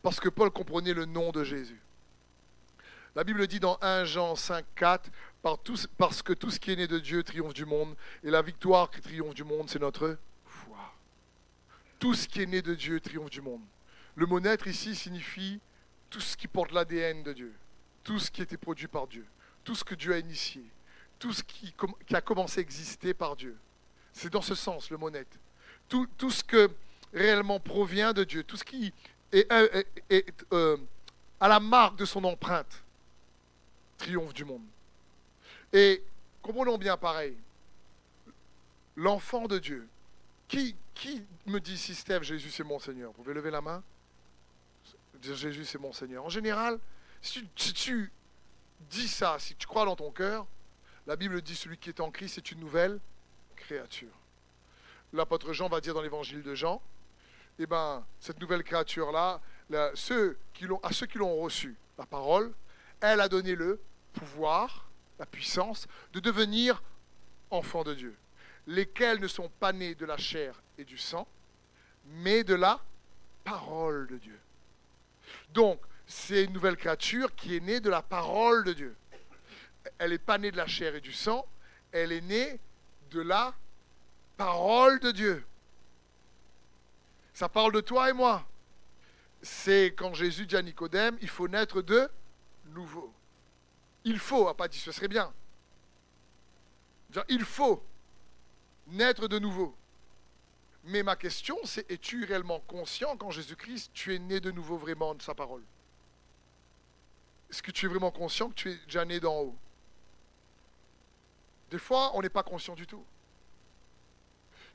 [0.06, 1.82] parce que Paul comprenait le nom de Jésus.
[3.16, 5.10] La Bible dit dans 1 Jean 5, 4,
[5.98, 8.88] parce que tout ce qui est né de Dieu triomphe du monde, et la victoire
[8.88, 10.94] qui triomphe du monde, c'est notre foi.
[11.98, 13.62] Tout ce qui est né de Dieu triomphe du monde.
[14.14, 15.58] Le mot ici signifie
[16.08, 17.52] tout ce qui porte l'ADN de Dieu,
[18.04, 19.26] tout ce qui été produit par Dieu,
[19.64, 20.62] tout ce que Dieu a initié,
[21.18, 21.74] tout ce qui,
[22.12, 23.58] a commencé à exister par Dieu.
[24.12, 25.10] C'est dans ce sens le mot.
[25.88, 26.70] Tout, tout ce que
[27.12, 28.92] réellement provient de Dieu, tout ce qui
[29.32, 29.46] et,
[30.52, 30.76] euh,
[31.40, 32.82] à la marque de son empreinte,
[33.98, 34.64] triomphe du monde.
[35.72, 36.02] Et
[36.42, 37.36] comprenons bien pareil,
[38.94, 39.88] l'enfant de Dieu,
[40.48, 43.10] qui, qui me dit si Jésus c'est mon Seigneur?
[43.10, 43.82] Vous pouvez lever la main
[45.22, 46.24] Jésus c'est mon Seigneur.
[46.24, 46.78] En général,
[47.22, 48.12] si tu,
[48.90, 50.46] dis ça, si tu crois dans ton cœur,
[51.06, 53.00] la Bible dit celui qui est en Christ c'est une nouvelle
[53.56, 54.12] créature.
[55.12, 56.82] L'apôtre Jean va dire dans l'évangile de Jean,
[57.58, 59.40] eh ben, cette nouvelle créature-là,
[59.72, 62.52] à ceux qui l'ont reçu, la parole,
[63.00, 63.80] elle a donné le
[64.12, 64.88] pouvoir,
[65.18, 66.82] la puissance, de devenir
[67.50, 68.16] enfants de Dieu,
[68.66, 71.26] lesquels ne sont pas nés de la chair et du sang,
[72.06, 72.80] mais de la
[73.44, 74.38] parole de Dieu.
[75.50, 78.96] Donc, c'est une nouvelle créature qui est née de la parole de Dieu.
[79.98, 81.46] Elle n'est pas née de la chair et du sang,
[81.92, 82.60] elle est née
[83.10, 83.54] de la
[84.36, 85.44] parole de Dieu.
[87.36, 88.46] Ça parle de toi et moi.
[89.42, 92.10] C'est quand Jésus dit à Nicodème, il faut naître de
[92.68, 93.12] nouveau.
[94.04, 95.30] Il faut, a pas dit ce serait bien.
[97.28, 97.84] Il faut
[98.86, 99.76] naître de nouveau.
[100.84, 105.14] Mais ma question, c'est es-tu réellement conscient qu'en Jésus-Christ, tu es né de nouveau vraiment
[105.14, 105.62] de sa parole?
[107.50, 109.58] Est-ce que tu es vraiment conscient que tu es déjà né d'en haut?
[111.70, 113.04] Des fois, on n'est pas conscient du tout.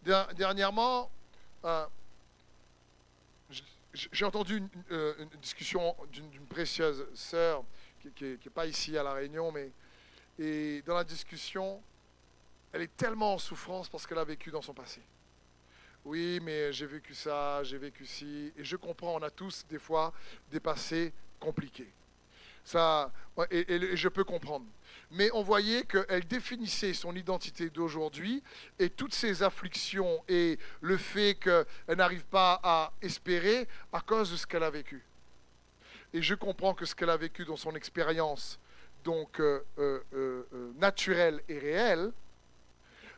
[0.03, 1.09] Dernièrement,
[1.65, 1.87] euh,
[3.93, 7.63] j'ai entendu une, euh, discussion d'une précieuse sœur
[8.15, 9.71] qui n'est pas ici à La Réunion, mais
[10.39, 11.81] et dans la discussion,
[12.71, 15.01] elle est tellement en souffrance parce qu'elle a vécu dans son passé.
[16.03, 19.77] Oui, mais j'ai vécu ça, j'ai vécu ci, et je comprends, on a tous des
[19.77, 20.13] fois
[20.49, 21.91] des passés compliqués.
[22.63, 23.11] Ça,
[23.49, 24.65] et je peux comprendre
[25.11, 28.41] mais on voyait qu'elle définissait son identité d'aujourd'hui
[28.79, 31.65] et toutes ses afflictions et le fait qu'elle
[31.97, 35.03] n'arrive pas à espérer à cause de ce qu'elle a vécu.
[36.13, 38.57] Et je comprends que ce qu'elle a vécu dans son expérience,
[39.03, 42.11] donc euh, euh, euh, naturelle et réelle,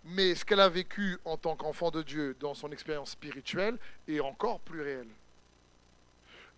[0.05, 3.77] mais ce qu'elle a vécu en tant qu'enfant de Dieu dans son expérience spirituelle
[4.07, 5.07] est encore plus réel.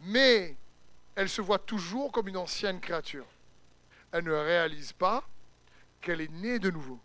[0.02, 0.56] Mais
[1.15, 3.25] elle se voit toujours comme une ancienne créature
[4.15, 5.28] elle ne réalise pas
[5.99, 6.97] qu'elle est née de nouveau.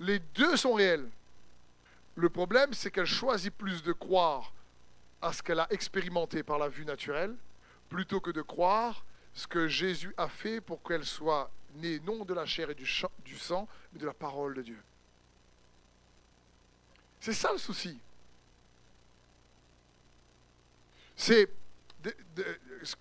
[0.00, 1.08] Les deux sont réels.
[2.16, 4.52] Le problème, c'est qu'elle choisit plus de croire
[5.22, 7.36] à ce qu'elle a expérimenté par la vue naturelle,
[7.88, 12.34] plutôt que de croire ce que Jésus a fait pour qu'elle soit née non de
[12.34, 14.82] la chair et du, sang, mais de la parole de Dieu.
[17.20, 17.96] C'est ça le souci.
[21.14, 21.48] C'est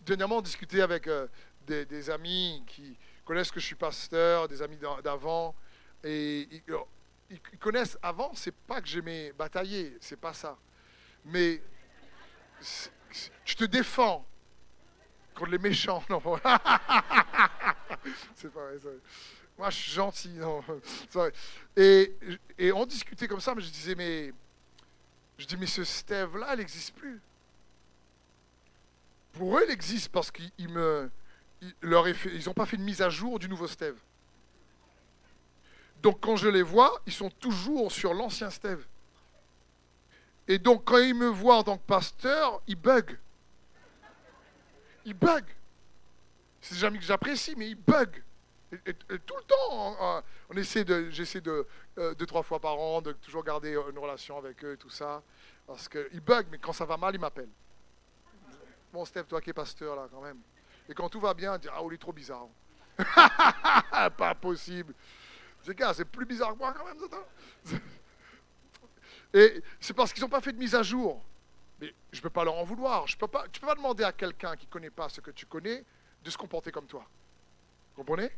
[0.01, 1.27] dernièrement discuter avec euh,
[1.65, 5.55] des, amis qui connaissent que je suis pasteur, des amis d'avant,
[6.03, 6.63] et ils,
[7.59, 10.57] connaissent avant, c'est pas que j'aimais batailler, c'est pas ça.
[11.25, 11.61] Mais
[13.45, 14.25] je te défends
[15.35, 16.03] contre les méchants.
[16.09, 16.21] Non,
[18.35, 18.77] c'est pas vrai,
[19.57, 20.29] Moi, je suis gentil.
[20.29, 20.63] Non,
[21.77, 22.15] et,
[22.57, 24.33] et on discutait comme ça, mais je disais, mais
[25.37, 27.21] je dis, mais ce Steve-là, il n'existe plus.
[29.39, 31.09] Pour eux, il existe parce qu'il me,
[31.61, 33.95] ils n'ont pas fait de mise à jour du nouveau Steve.
[36.03, 38.85] Donc quand je les vois, ils sont toujours sur l'ancien Steve.
[40.45, 43.17] Et donc quand ils me voient en tant que pasteur, ils bug.
[45.05, 45.45] Ils bug.
[46.59, 48.21] C'est amis que j'apprécie, mais ils bug.
[48.71, 51.65] Tout le temps, on, essaie de, j'essaie de
[51.97, 54.89] euh, deux trois fois par an de toujours garder une relation avec eux et tout
[54.89, 55.23] ça,
[55.65, 56.47] parce qu'ils bug.
[56.51, 57.47] Mais quand ça va mal, ils m'appellent.
[58.91, 60.39] Bon, Steve, toi qui es pasteur là, quand même.
[60.87, 62.47] Et quand tout va bien, Ah, oh, il est trop bizarre.
[64.17, 64.93] pas possible.
[65.61, 67.81] C'est plus bizarre que moi quand même.
[69.33, 71.23] Et c'est parce qu'ils n'ont pas fait de mise à jour.
[71.79, 73.07] Mais je ne peux pas leur en vouloir.
[73.07, 75.21] Je peux pas, tu ne peux pas demander à quelqu'un qui ne connaît pas ce
[75.21, 75.85] que tu connais
[76.23, 77.05] de se comporter comme toi.
[77.95, 78.31] Vous comprenez?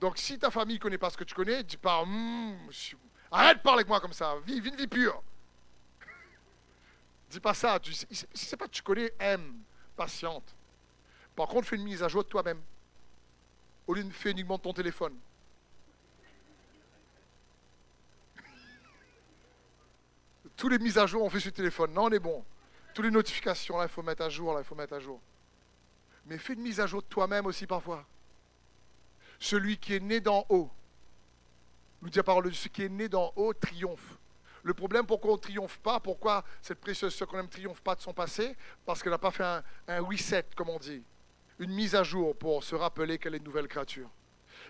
[0.00, 2.68] Donc si ta famille ne connaît pas ce que tu connais, dis pas hmm,
[3.32, 5.22] arrête de parler avec moi comme ça, vis une vie pure.
[7.28, 7.78] Dis pas ça.
[7.82, 9.60] Si c'est pas que tu connais, aime,
[9.96, 10.54] patiente.
[11.36, 12.60] Par contre, fais une mise à jour de toi-même.
[13.86, 15.16] Au lieu de faire uniquement ton téléphone.
[20.56, 21.92] Tous les mises à jour, on fait sur le téléphone.
[21.92, 22.44] Non, on est bon.
[22.92, 25.20] Toutes les notifications, là, il faut mettre à jour, là, il faut mettre à jour.
[26.26, 28.04] Mais fais une mise à jour de toi-même aussi parfois.
[29.38, 30.68] Celui qui est né d'en haut,
[32.02, 34.17] nous dit la parole de Dieu, celui qui est né d'en haut triomphe.
[34.68, 37.80] Le problème, pourquoi on ne triomphe pas, pourquoi cette précieuse sœur qu'on aime ne triomphe
[37.80, 38.54] pas de son passé
[38.84, 39.62] Parce qu'elle n'a pas fait un,
[40.02, 41.02] reset, comme on dit
[41.58, 44.10] une mise à jour pour se rappeler qu'elle est une nouvelle créature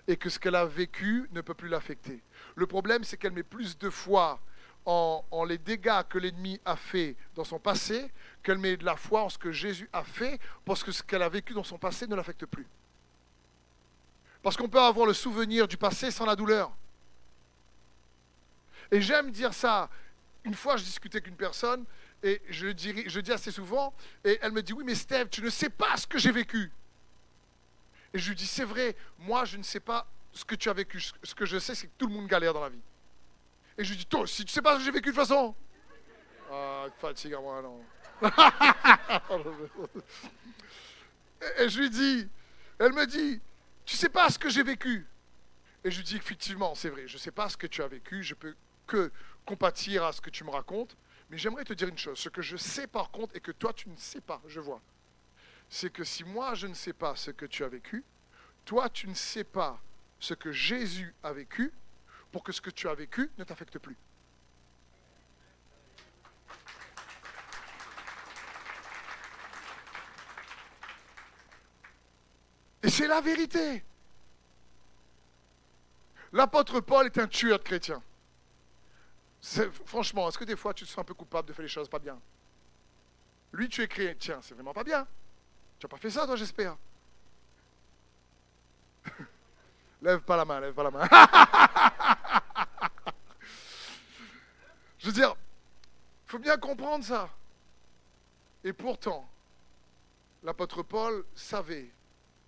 [0.07, 2.23] et que ce qu'elle a vécu ne peut plus l'affecter.
[2.55, 4.41] Le problème, c'est qu'elle met plus de foi
[4.87, 8.13] en, les dégâts que l'ennemi a fait dans son passé
[8.45, 11.23] qu'elle met de la foi en ce que Jésus a fait parce que ce qu'elle
[11.23, 12.69] a vécu dans son passé ne l'affecte plus.
[14.45, 16.71] Parce qu'on peut avoir le souvenir du passé sans la douleur.
[18.91, 19.89] Et j'aime dire ça.
[20.45, 21.85] Une fois, je discutais avec une personne
[22.23, 25.71] et je, dis assez souvent, et elle me dit, oui, mais Steve, tu ne sais
[25.71, 26.71] pas ce que j'ai vécu.
[28.13, 30.73] Et je lui dis, c'est vrai, moi je ne sais pas ce que tu as
[30.73, 31.01] vécu.
[31.23, 32.81] Ce que je sais, c'est que tout le monde galère dans la vie.
[33.77, 35.21] Et je lui dis, toi si tu sais pas ce que j'ai vécu de toute
[35.29, 35.55] façon?
[36.51, 37.81] Ah, fatigue à moi, non.
[41.59, 42.29] et je lui dis,
[42.79, 43.41] elle me dit,
[43.85, 45.07] tu sais pas ce que j'ai vécu?
[45.85, 47.87] Et je lui dis, effectivement, c'est vrai, je ne sais pas ce que tu as
[47.87, 48.57] vécu, je peux
[48.89, 49.13] que
[49.47, 50.97] compatir à ce que tu me racontes,
[51.31, 53.73] mais j'aimerais te dire une chose, ce que je sais par contre et que toi
[53.73, 54.81] tu ne sais pas, je vois,
[55.69, 58.05] c'est que si moi je ne sais pas ce que tu as vécu,
[58.65, 59.81] toi tu ne sais pas
[60.19, 61.73] ce que Jésus a vécu
[62.33, 63.97] pour que ce que tu as vécu ne t'affecte plus.
[72.83, 73.85] Et c'est la vérité.
[76.33, 78.03] L'apôtre Paul est un tueur de chrétiens.
[79.41, 81.89] Franchement, est-ce que des fois tu te sens un peu coupable de faire les choses
[81.89, 82.19] pas bien?
[83.53, 85.07] Lui, tu es chrétien, c'est vraiment pas bien.
[85.79, 86.77] Tu n'as pas fait ça, toi, j'espère.
[90.03, 91.09] lève pas la main, lève pas la main.
[94.99, 95.35] Je veux dire,
[96.27, 97.31] il faut bien comprendre ça.
[98.65, 99.29] Et pourtant,
[100.43, 101.91] l'apôtre Paul savait,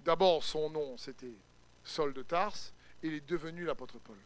[0.00, 1.33] d'abord son nom c'était
[1.85, 4.18] Saul de Tarse, et il est devenu l'apôtre Paul.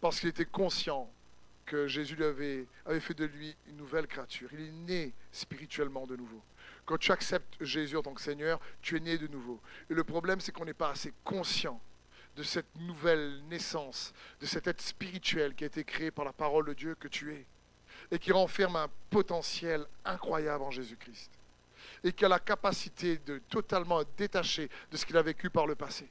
[0.00, 1.10] Parce qu'il était conscient
[1.66, 4.48] que Jésus lui avait, avait fait de lui une nouvelle créature.
[4.52, 6.42] Il est né spirituellement de nouveau.
[6.84, 9.60] Quand tu acceptes Jésus en tant que Seigneur, tu es né de nouveau.
[9.88, 11.80] Et le problème, c'est qu'on n'est pas assez conscient
[12.36, 16.66] de cette nouvelle naissance, de cet être spirituel qui a été créé par la parole
[16.66, 17.46] de Dieu que tu es,
[18.10, 21.30] et qui renferme un potentiel incroyable en Jésus-Christ,
[22.02, 25.74] et qui a la capacité de totalement détaché de ce qu'il a vécu par le
[25.74, 26.08] passé,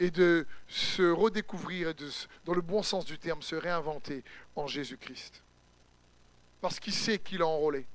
[0.00, 2.10] et de se redécouvrir, et de,
[2.44, 4.24] dans le bon sens du terme, se réinventer
[4.56, 5.42] en Jésus-Christ.
[6.60, 7.86] Parce qu'il sait qu'il a enrôlé.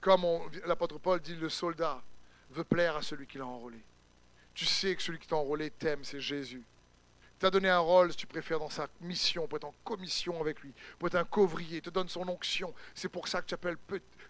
[0.00, 0.24] Comme
[0.66, 2.02] l'apôtre Paul dit, le soldat
[2.50, 3.78] veut plaire à celui qui l'a enrôlé.
[4.54, 6.62] Tu sais que celui qui t'a enrôlé t'aime, c'est Jésus.
[7.34, 10.40] Il t'a donné un rôle, si tu préfères, dans sa mission, pour être en commission
[10.40, 12.74] avec lui, pour être un couvrier, te donne son onction.
[12.94, 13.76] C'est pour ça que tu appelles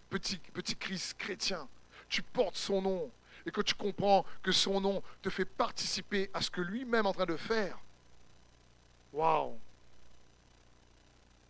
[0.09, 1.67] petit, petit Christ chrétien.
[2.09, 3.11] Tu portes son nom
[3.47, 7.09] et que tu comprends que son nom te fait participer à ce que lui-même est
[7.09, 7.79] en train de faire,
[9.13, 9.57] waouh!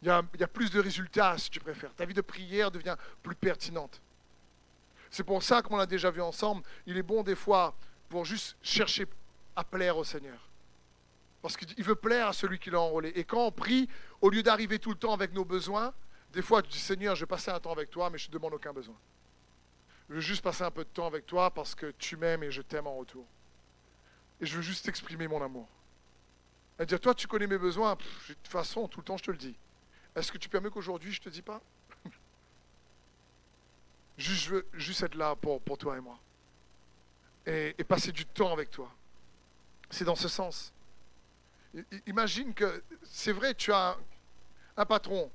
[0.04, 1.92] Il y, a, plus de résultats, si tu préfères.
[1.96, 4.00] Ta vie de prière devient plus pertinente.
[5.10, 7.76] C'est pour ça, comme on l'a déjà vu ensemble, il est bon des fois
[8.08, 9.08] pour juste chercher
[9.56, 10.38] à plaire au Seigneur.
[11.42, 13.12] Parce qu'il veut plaire à celui qui l'a enrôlé.
[13.16, 13.90] Et quand on prie,
[14.22, 15.92] au lieu d'arriver tout le temps avec nos besoins,
[16.32, 18.34] des fois tu dis Seigneur, je vais passer un temps avec toi, mais je ne
[18.34, 18.96] demande aucun besoin.
[20.10, 22.52] Je veux juste passer un peu de temps avec toi parce que tu m'aimes et
[22.52, 23.26] je t'aime en retour.
[24.39, 25.67] Et je veux juste exprimer mon amour.
[26.80, 27.96] Et dire, toi, tu connais mes besoins.
[27.96, 29.56] de toute façon, tout le temps, je te le dis.
[30.15, 31.62] Est-ce que tu permets qu'aujourd'hui, je ne te dis pas?
[34.17, 36.20] Juste, Je veux juste être là pour, pour toi et moi.
[37.46, 38.91] Et passer du temps avec toi.
[39.89, 40.74] C'est dans ce sens.
[42.06, 43.98] Imagine que, c'est vrai, tu as
[44.76, 45.32] un patron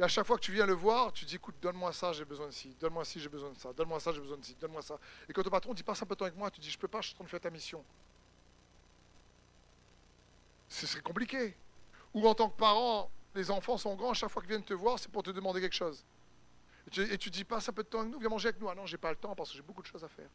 [0.00, 2.24] et à chaque fois que tu viens le voir, tu dis écoute, donne-moi ça, j'ai
[2.24, 4.56] besoin de ci, donne-moi ci, j'ai besoin de ça, donne-moi ça, j'ai besoin de ci,
[4.58, 4.98] donne-moi ça.
[5.28, 6.78] Et quand ton patron dit passe un peu de temps avec moi, tu dis je
[6.78, 7.84] peux pas, je suis en train de faire ta mission.
[10.70, 11.54] Ce serait compliqué.
[12.14, 14.72] Ou en tant que parent, les enfants sont grands, à chaque fois qu'ils viennent te
[14.72, 16.02] voir, c'est pour te demander quelque chose.
[16.96, 18.70] Et tu, dis passe un peu de temps avec nous, viens manger avec nous.
[18.70, 20.30] Ah non, j'ai pas le temps parce que j'ai beaucoup de choses à faire.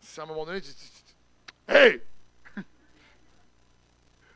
[0.00, 0.92] C'est à un moment donné, tu dis
[1.66, 2.02] Hey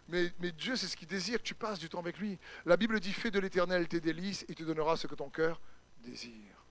[0.08, 2.38] mais, Dieu, c'est ce qu'il désire, tu passes du temps avec lui.
[2.64, 5.60] La Bible dit, fais de l'éternel tes délices et te donnera ce que ton cœur
[5.98, 6.64] désire.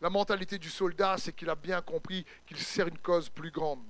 [0.00, 3.84] La mentalité du soldat, c'est qu'il a bien compris qu'il sert une cause plus grande,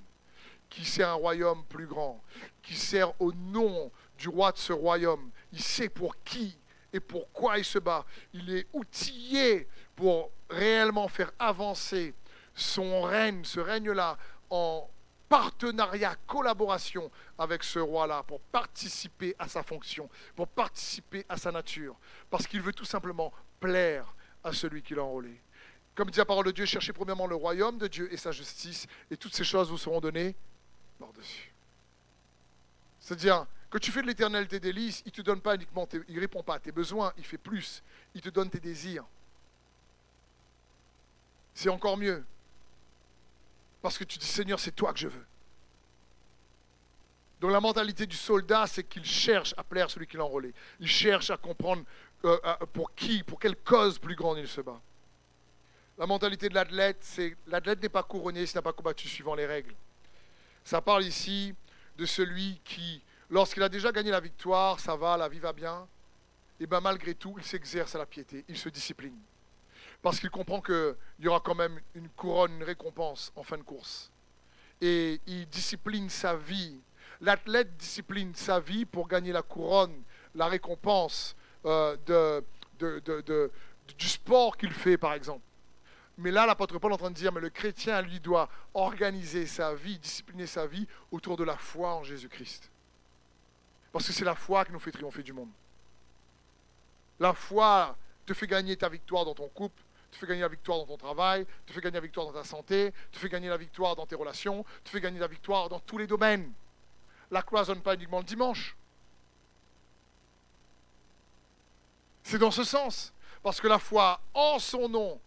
[0.68, 2.22] qu'il sert un royaume plus grand,
[2.62, 5.30] qu'il sert au nom du roi de ce royaume.
[5.52, 6.58] Il sait pour qui
[6.92, 8.04] et pourquoi il se bat.
[8.32, 12.14] Il est outillé pour réellement faire avancer
[12.54, 14.18] son règne, ce règne-là,
[14.50, 14.90] en
[15.30, 21.96] partenariat, collaboration avec ce roi-là pour participer à sa fonction, pour participer à sa nature,
[22.28, 24.12] parce qu'il veut tout simplement plaire
[24.42, 25.40] à celui qui l'a enrôlé.
[25.94, 28.88] Comme dit la parole de Dieu, cherchez premièrement le royaume de Dieu et sa justice,
[29.08, 30.34] et toutes ces choses vous seront données
[30.98, 31.52] par-dessus.
[32.98, 36.16] C'est-à-dire que tu fais de l'éternel tes délices, il ne te donne pas uniquement, il
[36.16, 39.04] ne répond pas à tes besoins, il fait plus, il te donne tes désirs.
[41.54, 42.24] C'est encore mieux.
[43.82, 45.26] Parce que tu dis, Seigneur, c'est toi que je veux.
[47.40, 50.52] Donc la mentalité du soldat, c'est qu'il cherche à plaire celui qui l'a enrôlé.
[50.78, 51.84] Il cherche à comprendre
[52.24, 52.38] euh,
[52.72, 54.78] pour qui, pour quelle cause plus grande il se bat.
[55.96, 59.46] La mentalité de l'athlète, c'est l'athlète n'est pas couronné s'il n'a pas combattu suivant les
[59.46, 59.74] règles.
[60.64, 61.54] Ça parle ici
[61.96, 65.86] de celui qui, lorsqu'il a déjà gagné la victoire, ça va, la vie va bien,
[66.58, 69.16] et bien malgré tout, il s'exerce à la piété, il se discipline
[70.02, 73.62] parce qu'il comprend qu'il y aura quand même une couronne, une récompense en fin de
[73.62, 74.10] course.
[74.80, 76.80] Et il discipline sa vie
[77.20, 80.02] L'athlète discipline sa vie pour gagner la couronne,
[80.34, 81.36] la récompense
[81.66, 82.40] euh,
[83.98, 85.44] du sport qu'il fait, par exemple.
[86.16, 89.46] Mais là, l'apôtre Paul est en train de dire, mais le chrétien, lui, doit organiser
[89.46, 92.70] sa vie, discipliner sa vie autour de la foi en Jésus-Christ.
[93.92, 95.50] Parce que c'est la foi qui nous fait triompher du monde.
[97.18, 100.78] La foi te fait gagner ta victoire dans ton couple, te fait gagner la victoire
[100.78, 103.56] dans ton travail, te fait gagner la victoire dans ta santé, te fait gagner la
[103.56, 106.52] victoire dans tes relations, te fait gagner la victoire dans tous les domaines.
[107.30, 108.76] La cloisonne pas uniquement le dimanche.
[112.24, 113.12] C'est dans ce sens.
[113.42, 115.20] Parce que la foi en son nom,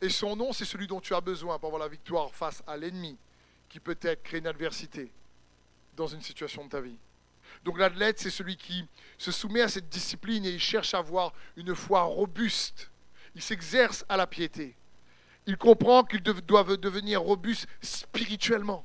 [0.00, 2.76] et son nom, c'est celui dont tu as besoin pour avoir la victoire face à
[2.76, 3.16] l'ennemi,
[3.68, 5.10] qui peut-être crée une adversité
[5.96, 6.98] dans une situation de ta vie.
[7.64, 8.84] Donc l'athlète, c'est celui qui
[9.16, 12.90] se soumet à cette discipline et il cherche à avoir une foi robuste.
[13.36, 14.74] Il s'exerce à la piété.
[15.46, 18.84] Il comprend qu'il doit devenir robuste spirituellement.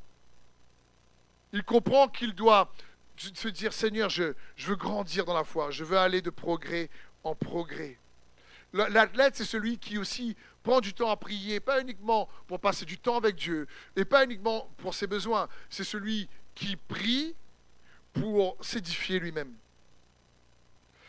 [1.53, 2.71] Il comprend qu'il doit
[3.15, 6.89] se dire, Seigneur, je, je veux grandir dans la foi, je veux aller de progrès
[7.23, 7.97] en progrès.
[8.73, 12.97] L'athlète, c'est celui qui aussi prend du temps à prier, pas uniquement pour passer du
[12.97, 15.47] temps avec Dieu, et pas uniquement pour ses besoins.
[15.69, 17.35] C'est celui qui prie
[18.11, 19.53] pour s'édifier lui-même.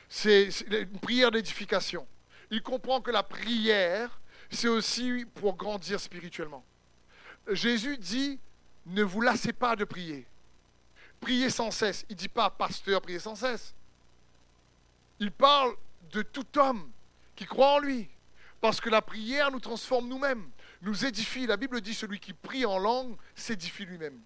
[0.09, 2.07] C'est une prière d'édification.
[2.53, 6.63] Il comprend que la prière, c'est aussi pour grandir spirituellement.
[7.49, 8.39] Jésus dit,
[8.85, 10.27] ne vous lassez pas de prier.
[11.19, 12.05] Priez sans cesse.
[12.11, 13.75] Il ne dit pas, pasteur, priez sans cesse.
[15.19, 15.75] Il parle
[16.11, 16.91] de tout homme
[17.35, 18.11] qui croit en lui.
[18.61, 20.51] Parce que la prière nous transforme nous-mêmes,
[20.83, 21.47] nous édifie.
[21.47, 24.21] La Bible dit, celui qui prie en langue s'édifie lui-même.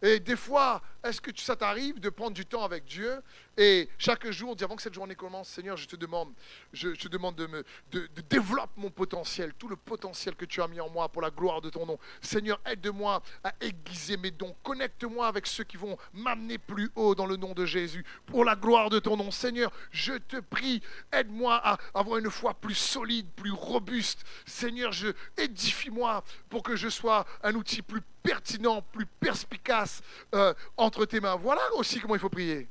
[0.00, 3.22] Et des fois, est-ce que ça t'arrive de prendre du temps avec Dieu
[3.60, 6.32] et chaque jour, avant que cette journée commence, Seigneur, je te demande,
[6.72, 10.68] je, te demande de me de, développer mon potentiel, tout le potentiel que tu as
[10.68, 11.98] mis en moi pour la gloire de ton nom.
[12.20, 14.54] Seigneur, aide-moi à aiguiser mes dons.
[14.62, 18.54] Connecte-moi avec ceux qui vont m'amener plus haut dans le nom de Jésus pour la
[18.54, 19.32] gloire de ton nom.
[19.32, 20.80] Seigneur, je te prie,
[21.12, 24.24] aide-moi à avoir une foi plus solide, plus robuste.
[24.46, 30.02] Seigneur, je édifie-moi pour que je sois un outil plus pertinent, plus perspicace
[30.34, 31.36] euh, entre tes mains.
[31.36, 32.68] Voilà aussi comment il faut prier.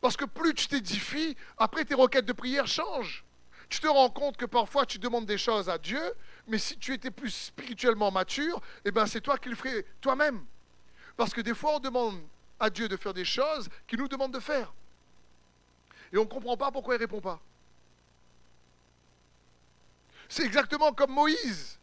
[0.00, 3.24] Parce que plus tu t'édifies, après tes requêtes de prière changent.
[3.68, 6.00] Tu te rends compte que parfois tu demandes des choses à Dieu,
[6.46, 10.44] mais si tu étais plus spirituellement mature, eh ben c'est toi qui le ferais toi-même.
[11.16, 12.20] Parce que des fois on demande
[12.60, 14.72] à Dieu de faire des choses qu'il nous demande de faire.
[16.12, 17.40] Et on ne comprend pas pourquoi il ne répond pas.
[20.28, 21.78] C'est exactement comme Moïse.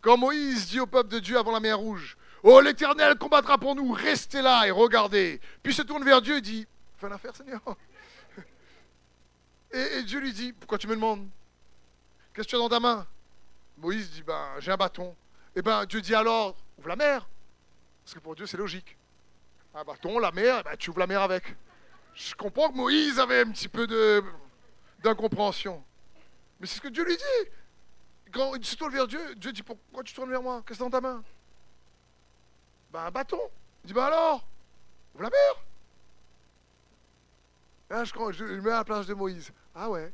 [0.00, 3.74] Quand Moïse dit au peuple de Dieu avant la mer rouge, Oh l'Éternel combattra pour
[3.74, 5.40] nous, restez là et regardez.
[5.62, 6.66] Puis se tourne vers Dieu et dit,
[6.96, 7.60] fais l'affaire Seigneur.
[9.72, 11.28] Et, Dieu lui dit, pourquoi tu me demandes?
[12.34, 13.06] Qu'est-ce que tu as dans ta main?
[13.76, 15.10] Moïse dit, ben j'ai un bâton.
[15.54, 17.28] Et eh ben Dieu dit alors, ouvre la mer.
[18.04, 18.96] Parce que pour Dieu c'est logique.
[19.74, 21.56] Un bâton, la mer, ben, tu ouvres la mer avec.
[22.14, 23.86] Je comprends que Moïse avait un petit peu
[25.02, 25.82] d'incompréhension.
[26.58, 27.50] Mais c'est ce que Dieu lui dit.
[28.32, 30.62] Quand il se tourne vers Dieu, Dieu dit Pourquoi tu tournes vers moi?
[30.66, 31.22] Qu'est-ce que dans ta main?
[32.92, 33.40] Ben un bâton.
[33.84, 34.46] Il dit Ben alors
[35.14, 35.64] Ouvre la mer.
[37.90, 39.52] Ah, je, crois, je, mets à la place de Moïse.
[39.74, 40.12] Ah ouais.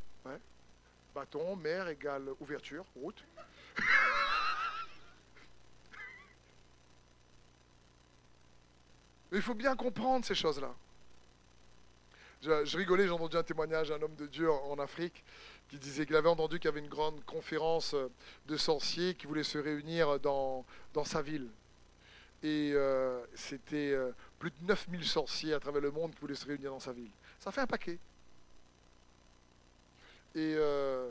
[1.14, 3.24] Bâton, mer égale ouverture, route.
[9.31, 10.74] Mais il faut bien comprendre ces choses-là.
[12.43, 15.24] Je, rigolais, j'ai entendu un témoignage d'un homme de Dieu en, Afrique
[15.68, 17.97] qui disait qu'il avait entendu qu'il y avait une grande conférence
[18.47, 20.64] de sorciers qui voulaient se réunir dans
[21.05, 21.49] sa ville.
[22.43, 26.47] Et euh, c'était euh, plus de 9000 sorciers à travers le monde qui voulaient se
[26.47, 27.11] réunir dans sa ville.
[27.39, 27.99] Ça fait un paquet.
[30.34, 31.11] Et euh,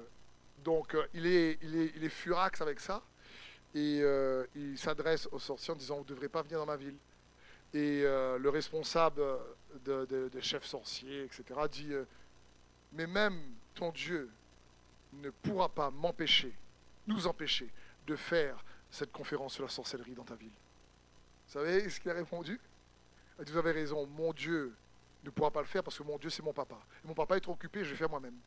[0.63, 3.01] donc, il, est, il, est, furax avec ça.
[3.73, 4.01] Et
[4.55, 6.95] il s'adresse aux sorciers en disant Vous ne devrez pas venir dans ma ville.
[7.73, 9.21] Et le responsable
[9.84, 11.91] de, de, chef sorcier, etc., dit
[12.93, 13.41] Mais même
[13.73, 14.30] ton Dieu
[15.13, 16.53] ne pourra pas m'empêcher,
[17.07, 17.69] nous empêcher
[18.07, 20.51] de faire cette conférence sur la sorcellerie dans ta ville.
[21.47, 22.59] Vous savez ce qu'il a répondu?
[23.37, 24.75] Vous avez raison, mon Dieu
[25.23, 26.77] ne pourra pas le faire parce que mon Dieu, c'est mon papa.
[27.03, 28.37] Et mon papa est trop occupé, je vais faire moi-même.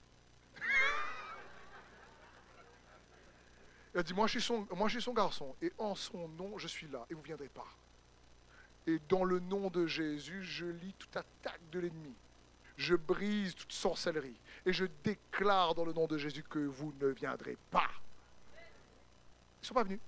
[3.95, 6.29] Il a dit, moi je, suis son, moi je suis son garçon, et en son
[6.29, 7.67] nom, je suis là, et vous ne viendrez pas.
[8.87, 12.15] Et dans le nom de Jésus, je lis toute attaque de l'ennemi.
[12.77, 14.41] Je brise toute sorcellerie.
[14.65, 17.91] Et je déclare dans le nom de Jésus que vous ne viendrez pas.
[18.57, 20.01] Ils ne sont pas venus.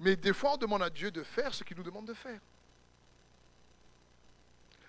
[0.00, 2.40] Mais des fois, on demande à Dieu de faire ce qu'il nous demande de faire.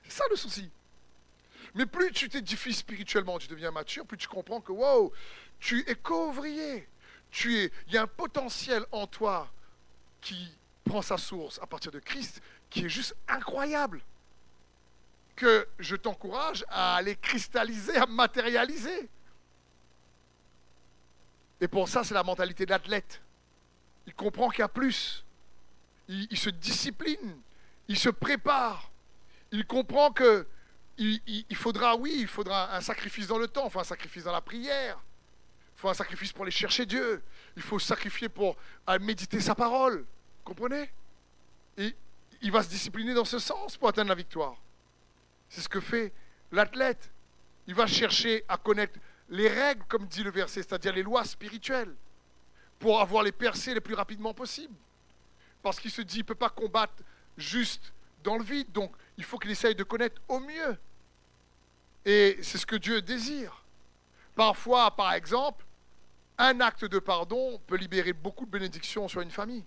[0.03, 0.69] C'est ça le souci.
[1.75, 5.11] Mais plus tu t'édifies spirituellement, tu deviens mature, plus tu comprends que, wow,
[5.59, 6.87] tu es co-ouvrier.
[7.45, 9.51] il y a un potentiel en toi
[10.21, 14.01] qui prend sa source à partir de Christ qui est juste incroyable.
[15.35, 19.09] Que je t'encourage à aller cristalliser, à matérialiser.
[21.59, 23.21] Et pour ça, c'est la mentalité de l'athlète.
[24.07, 25.25] Il comprend qu'il y a plus.
[26.07, 27.39] Il, se discipline.
[27.87, 28.91] Il se prépare.
[29.51, 30.47] Il comprend que
[30.97, 34.31] il, faudra, oui, il faudra un sacrifice dans le temps, il faut un sacrifice dans
[34.31, 34.99] la prière,
[35.75, 37.23] il faut un sacrifice pour aller chercher Dieu,
[37.55, 38.55] il faut sacrifier pour
[38.99, 40.05] méditer sa parole.
[40.43, 40.91] Comprenez?
[41.77, 41.95] Et
[42.41, 44.55] il va se discipliner dans ce sens pour atteindre la victoire.
[45.49, 46.13] C'est ce que fait
[46.51, 47.11] l'athlète.
[47.67, 48.99] Il va chercher à connaître
[49.29, 51.95] les règles, comme dit le verset, c'est-à-dire les lois spirituelles,
[52.81, 54.75] pour avoir les percées le plus rapidement possible.
[55.63, 57.03] Parce qu'il se dit, il ne peut pas combattre
[57.37, 60.77] juste dans le vide, donc il faut qu'il essaye de connaître au mieux.
[62.03, 63.63] Et c'est ce que Dieu désire.
[64.35, 65.63] Parfois, par exemple,
[66.37, 69.63] un acte de pardon peut libérer beaucoup de bénédictions sur une famille.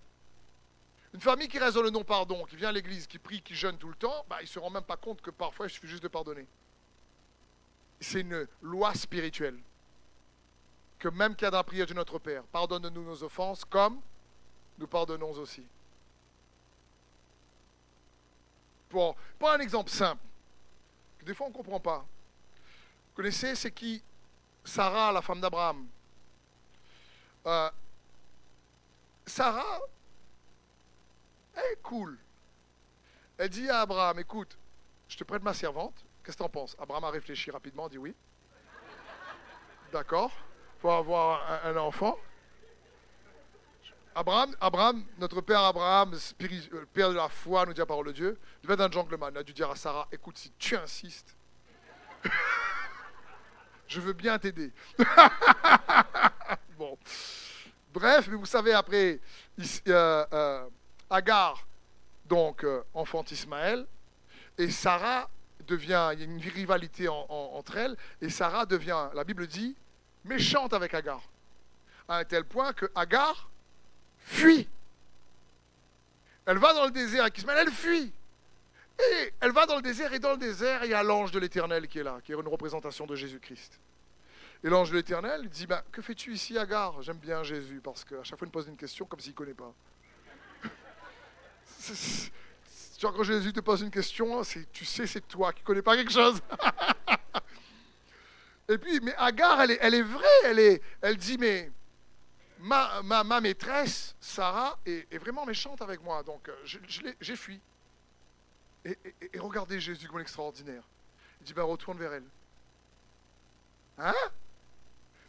[1.15, 3.79] Une famille qui reste dans le non-pardon, qui vient à l'église, qui prie, qui jeûne
[3.79, 5.87] tout le temps, bah, il ne se rend même pas compte que parfois il suffit
[5.87, 6.47] juste de pardonner
[8.05, 9.59] c'est une loi spirituelle.
[10.99, 14.01] Que même qu'il y a dans la prière de notre Père, pardonne-nous nos offenses comme
[14.79, 15.65] nous pardonnons aussi.
[18.89, 20.23] Pour, pour un exemple simple,
[21.19, 21.99] que des fois on ne comprend pas.
[21.99, 24.03] Vous connaissez, c'est qui?
[24.65, 25.87] Sarah, la femme d'Abraham.
[27.47, 27.71] Euh,
[29.27, 29.81] Sarah,
[31.55, 32.19] elle est cool.
[33.37, 34.57] Elle dit à Abraham, écoute,
[35.09, 36.75] je te prête ma servante, Qu'est-ce que tu en penses?
[36.81, 38.15] Abraham a réfléchi rapidement, dit oui.
[39.93, 40.33] D'accord
[40.93, 42.19] Avoir un, enfant.
[44.15, 48.13] Abraham, Abraham, notre père Abraham, euh, père de la foi, nous dit la parole de
[48.13, 49.33] Dieu, va être un gentleman.
[49.35, 51.35] Il a dû dire à Sarah Écoute, si tu insistes,
[53.89, 54.73] je veux bien t'aider.
[56.79, 56.99] bon.
[57.93, 59.21] Bref, mais vous savez, après,
[59.89, 60.69] euh, euh,
[61.09, 61.67] Agar,
[62.27, 63.87] donc, enfante Ismaël,
[64.59, 65.31] et Sarah
[65.67, 69.75] devient, il y a une rivalité entre elles, et Sarah devient, la Bible dit,
[70.25, 71.23] méchante avec Agar.
[72.09, 73.49] À un tel point que Agar
[74.19, 74.69] fuit.
[76.47, 78.13] Elle va dans le désert avec Ismaël, elle fuit.
[78.99, 81.39] Et elle va dans le désert, et dans le désert, il y a l'ange de
[81.39, 83.81] l'Éternel qui est là, qui est une représentation de Jésus-Christ.
[84.63, 87.03] Et l'ange de l'Éternel dit, bah, que fais-tu ici, Agar?
[87.03, 89.37] J'aime bien Jésus, parce qu'à chaque fois, il me pose une question comme s'il ne
[89.37, 89.73] connaît pas.
[92.97, 94.41] Tu vois, quand Jésus te pose une question,
[94.73, 96.41] tu sais, c'est toi qui ne connais pas quelque chose.
[98.69, 101.71] Et puis, mais Agar, elle est, elle est vraie, elle, est, elle dit, mais
[102.59, 106.55] ma, ma, maîtresse, Sarah, est, vraiment méchante avec moi, donc euh,
[107.21, 107.61] j'ai fui.
[108.85, 108.99] Et,
[109.33, 110.83] et, regardez Jésus comme extraordinaire.
[111.41, 112.25] Il dit, ben retourne vers elle.
[113.99, 114.15] Hein?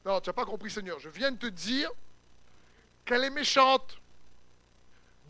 [0.05, 0.99] Non, tu n'as pas compris, Seigneur.
[0.99, 1.89] Je viens de te dire
[3.03, 3.97] qu'elle est méchante.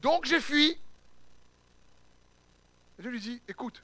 [0.02, 0.78] Donc j'ai fui.
[2.98, 3.84] Et Dieu lui dit, écoute,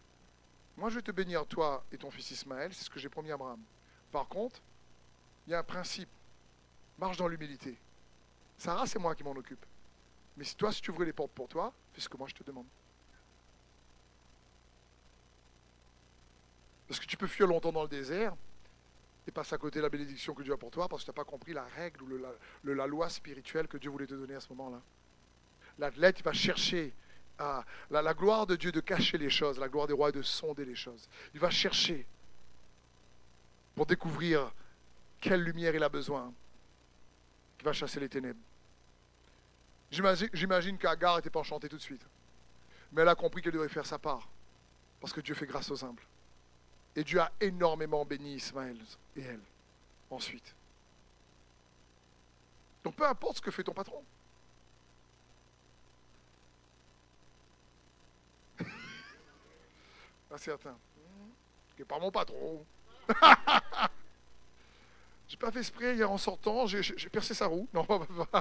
[0.77, 3.31] moi je vais te bénir, toi et ton fils Ismaël, c'est ce que j'ai promis
[3.31, 3.59] à Abraham.
[4.11, 4.61] Par contre,
[5.47, 6.09] il y a un principe,
[6.97, 7.77] marche dans l'humilité.
[8.57, 9.65] Sarah, c'est moi qui m'en occupe.
[10.37, 12.35] Mais si toi, si tu ouvres les portes pour toi, fais ce que moi je
[12.35, 12.65] te demande.
[16.87, 18.35] Parce que tu peux fuir longtemps dans le désert
[19.25, 21.11] et passer à côté de la bénédiction que Dieu a pour toi parce que tu
[21.11, 24.39] n'as pas compris la règle ou la, loi spirituelle que Dieu voulait te donner à
[24.39, 24.81] ce moment-là.
[25.79, 26.93] L'athlète, il va chercher
[27.89, 30.75] la, gloire de Dieu de cacher les choses, la gloire des rois de sonder les
[30.75, 31.07] choses.
[31.33, 32.05] Il va chercher
[33.75, 34.53] pour découvrir
[35.19, 36.33] quelle lumière il a besoin.
[37.59, 38.39] Il va chasser les ténèbres.
[39.91, 42.05] J'imagine qu'Agar n'était pas enchantée tout de suite.
[42.91, 44.27] Mais elle a compris qu'elle devait faire sa part.
[44.99, 46.03] Parce que Dieu fait grâce aux humbles.
[46.95, 48.77] Et Dieu a énormément béni Ismaël
[49.15, 49.41] et elle
[50.09, 50.55] ensuite.
[52.83, 54.03] Donc peu importe ce que fait ton patron.
[60.31, 60.77] à certains.
[61.75, 62.65] Qui n'est pas mon patron.
[65.27, 67.67] j'ai pas fait exprès hier en sortant, j'ai percé sa roue.
[67.73, 67.85] Non,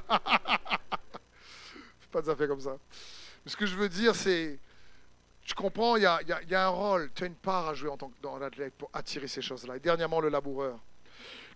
[2.10, 2.76] pas, des affaires comme ça.
[3.44, 4.58] Mais ce que je veux dire, c'est,
[5.44, 6.20] je comprends, il y a,
[6.64, 8.38] un rôle, tu as une part à jouer en tant que dans
[8.78, 9.76] pour attirer ces choses-là.
[9.76, 10.78] Et dernièrement, le laboureur.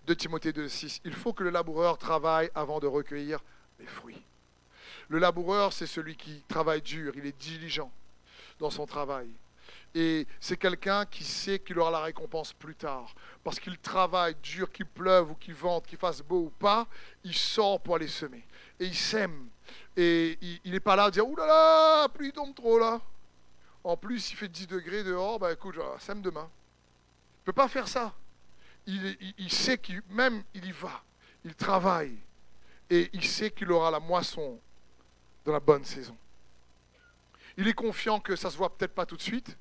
[0.07, 1.01] De Timothée 2,6.
[1.05, 3.41] Il faut que le laboureur travaille avant de recueillir
[3.81, 4.23] les fruits.
[5.09, 7.91] Le laboureur, c'est celui qui travaille dur, il est diligent
[8.59, 9.29] dans son travail.
[9.95, 13.14] Et c'est quelqu'un qui sait qu'il aura la récompense plus tard.
[13.45, 16.88] Parce qu'il travaille dur, qu'il pleuve ou qu'il vente, qu'il fasse beau ou pas,
[17.22, 18.45] il sort pour aller semer.
[18.80, 19.49] Et il sème.
[19.97, 23.01] Et il n'est pas là à dire Ouh là pluie tombe trop là.
[23.84, 26.49] En plus, il fait 10 degrés dehors, bah écoute, sème demain.
[26.51, 28.14] Il ne peut pas faire ça.
[28.86, 31.03] Il, il, sait qu'il même il y va.
[31.45, 32.16] Il travaille.
[32.90, 34.59] et il sait qu'il aura la moisson
[35.45, 36.16] dans la bonne saison.
[37.57, 39.57] Il est confiant que ça ne se voit peut-être pas tout de suite,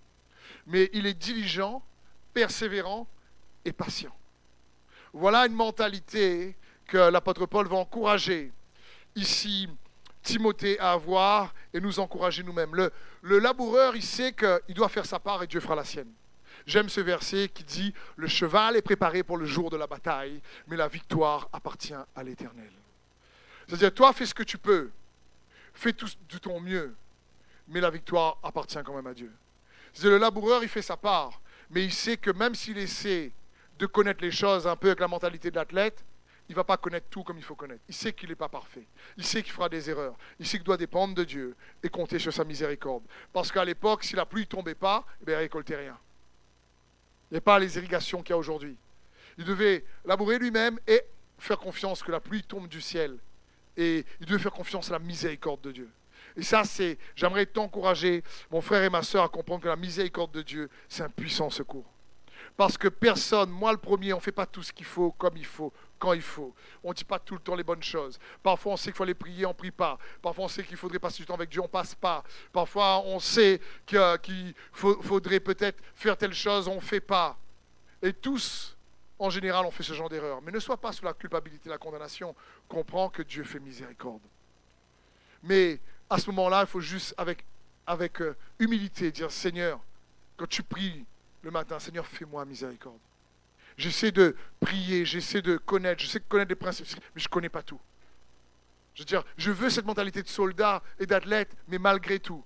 [0.68, 1.84] mais il est diligent,
[2.34, 3.08] persévérant
[3.66, 4.16] et patient.
[5.14, 6.56] Voilà une mentalité
[6.88, 8.52] que l'apôtre Paul va encourager
[9.16, 9.70] ici
[10.24, 12.74] Timothée à avoir et nous encourager nous-mêmes.
[13.22, 16.12] Le, laboureur, il sait qu'il doit faire sa part et Dieu fera la sienne.
[16.66, 20.42] J'aime ce verset qui dit, le cheval est préparé pour le jour de la bataille,
[20.68, 22.72] mais la victoire appartient à l'Éternel.
[23.68, 24.90] C'est-à-dire, toi, fais ce que tu peux,
[25.74, 26.96] fais tout de ton mieux,
[27.68, 29.32] mais la victoire appartient quand même à Dieu.
[30.02, 33.32] Le laboureur, il fait sa part, mais il sait que même s'il essaie
[33.80, 36.04] de connaître les choses un peu avec la mentalité de l'athlète,
[36.50, 37.82] il ne va pas connaître tout comme il faut connaître.
[37.88, 38.86] Il sait qu'il n'est pas parfait.
[39.18, 40.16] Il sait qu'il fera des erreurs.
[40.40, 43.04] Il sait qu'il doit dépendre de Dieu et compter sur sa miséricorde.
[43.32, 45.98] Parce qu'à l'époque, si la pluie ne tombait pas, eh bien, il ne récoltait rien.
[47.32, 48.76] Il n'y a pas les irrigations qu'il y a aujourd'hui.
[49.38, 51.02] Il devait labourer lui-même et
[51.40, 53.18] faire confiance que la pluie tombe du ciel.
[53.78, 55.90] Et il devait faire confiance à la miséricorde de Dieu.
[56.36, 60.32] Et ça, c'est, j'aimerais t'encourager, mon frère et ma soeur, à comprendre que la miséricorde
[60.32, 61.86] de Dieu, c'est un puissant secours.
[62.56, 65.38] Parce que personne, moi le premier, on ne fait pas tout ce qu'il faut comme
[65.38, 66.54] il faut, quand il faut.
[66.84, 68.20] On ne dit pas tout le temps les bonnes choses.
[68.44, 69.98] Parfois, on sait qu'il faut aller prier, on ne prie pas.
[70.22, 72.24] Parfois, on sait qu'il faudrait passer du temps avec Dieu, on ne passe pas.
[72.52, 77.38] Parfois, on sait qu'il faudrait peut-être faire telle chose, on ne fait pas.
[78.02, 78.78] Et tous,
[79.18, 80.42] en général, on fait ce genre d'erreur.
[80.42, 82.36] Mais ne sois pas sous la culpabilité, la condamnation.
[82.68, 84.22] Comprends que Dieu fait miséricorde.
[85.42, 85.80] Mais
[86.10, 89.80] à ce moment-là, il faut juste, avec, euh, humilité, dire Seigneur,
[90.38, 91.06] quand tu pries,
[91.42, 93.00] le matin, Seigneur, fais-moi miséricorde.
[93.78, 97.50] J'essaie de prier, j'essaie de connaître, je sais connaître des principes, mais je ne connais
[97.50, 97.80] pas tout.
[98.94, 102.44] Je veux dire, je veux cette mentalité de soldat et d'athlète, mais malgré tout,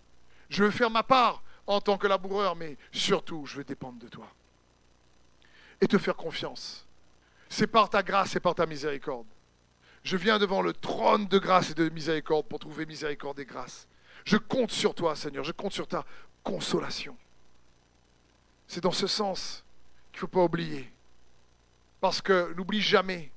[0.50, 4.08] je veux faire ma part en tant que laboureur, mais surtout, je veux dépendre de
[4.08, 4.28] toi.
[5.82, 6.88] Et te faire confiance.
[7.50, 9.28] C'est par ta grâce et par ta miséricorde.
[10.04, 13.88] Je viens devant le trône de grâce et de miséricorde pour trouver miséricorde et grâce.
[14.26, 16.06] Je compte sur toi, Seigneur, je compte sur ta
[16.44, 17.16] consolation.
[18.68, 19.64] C'est dans ce sens
[20.12, 20.92] qu'il ne faut pas oublier.
[22.02, 23.32] Parce que n'oublie jamais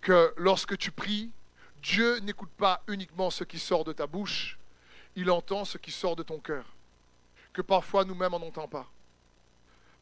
[0.00, 1.30] que lorsque tu pries,
[1.82, 4.58] Dieu n'écoute pas uniquement ce qui sort de ta bouche,
[5.16, 6.64] il entend ce qui sort de ton cœur,
[7.52, 8.86] que parfois nous-mêmes on n'entend pas.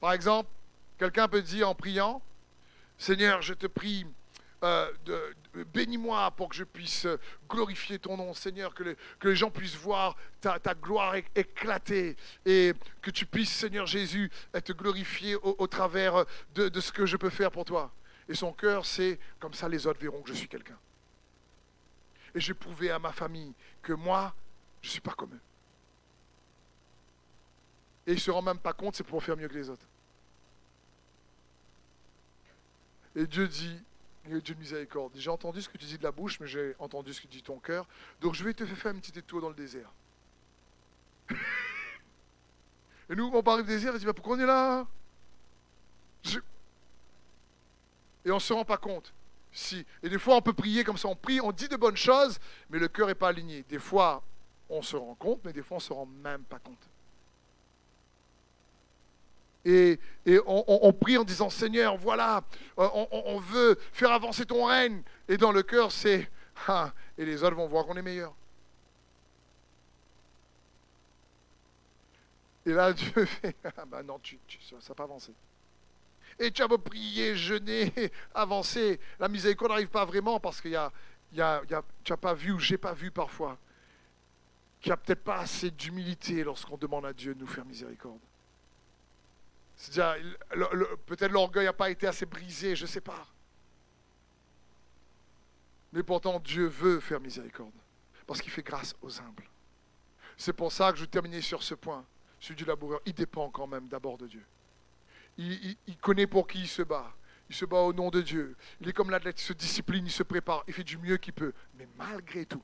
[0.01, 0.51] Par exemple,
[0.99, 2.23] quelqu'un peut dire en priant,
[2.99, 4.07] Seigneur, je te prie
[4.65, 4.91] euh,
[5.73, 7.07] bénis-moi pour que je puisse
[7.49, 13.27] glorifier ton nom, Seigneur, que, les gens puissent voir ta, gloire éclater et que tu
[13.27, 17.65] puisses, Seigneur Jésus, être glorifié au, travers de, de, ce que je peux faire pour
[17.65, 17.93] toi.
[18.29, 20.79] Et son cœur, c'est comme ça les autres verront que je suis quelqu'un.
[22.35, 24.35] Et j'ai prouvé à ma famille que moi,
[24.83, 25.41] je ne suis pas comme eux.
[28.07, 29.87] Et ils ne se rendent même pas compte, c'est pour faire mieux que les autres.
[33.15, 33.83] Et Dieu dit,
[34.29, 35.13] Dieu de miséricorde.
[35.17, 37.43] J'ai entendu ce que tu dis de la bouche, mais j'ai entendu ce que dit
[37.43, 37.87] ton cœur.
[38.21, 39.93] Donc je vais te faire un petit détour dans le désert.
[43.11, 44.87] Et nous, on parle du désert, on dit, bah, pourquoi on est là?
[48.25, 49.15] Et on ne se rend pas compte.
[49.51, 49.87] Si.
[50.03, 52.39] Et des fois, on peut prier comme ça, on prie, on dit de bonnes choses,
[52.69, 53.65] mais le cœur n'est pas aligné.
[53.69, 54.23] Des fois,
[54.69, 56.87] on se rend compte, mais des fois, on ne se rend même pas compte
[59.69, 60.01] et,
[60.47, 62.43] on, prie en disant Seigneur, voilà,
[62.79, 65.03] euh, on, veut faire avancer ton règne.
[65.29, 66.31] Et dans le cœur, c'est
[66.69, 68.35] ah, et les autres vont voir qu'on est meilleur.
[72.65, 74.39] Et là, Dieu fait ah ben non, tu,
[74.71, 75.33] ça n'a pas avancé.
[76.39, 77.93] Et tu as beau prier, jeûner,
[78.35, 80.91] avancer, la miséricorde n'arrive pas vraiment parce qu'il y a,
[81.33, 81.63] y a,
[82.05, 83.59] tu n'as pas vu ou j'ai pas vu parfois
[84.81, 88.21] qu'il n'y a peut-être pas assez d'humilité lorsqu'on demande à Dieu de nous faire miséricorde.
[89.79, 90.37] C'est-à-dire,
[91.07, 93.27] peut-être l'orgueil n'a pas été assez brisé, je ne sais pas.
[95.93, 97.73] Mais pourtant, Dieu veut faire miséricorde,
[98.27, 99.49] parce qu'il fait grâce aux humbles.
[100.37, 102.05] C'est pour ça que je terminer sur ce point,
[102.41, 103.01] celui du laboureur.
[103.07, 104.45] Il dépend quand même d'abord de Dieu.
[105.39, 107.15] Il, connaît pour qui il se bat.
[107.49, 108.57] Il se bat au nom de Dieu.
[108.81, 111.33] Il est comme l'athlète, il se discipline, il se prépare, il fait du mieux qu'il
[111.33, 111.53] peut.
[111.77, 112.63] Mais malgré tout,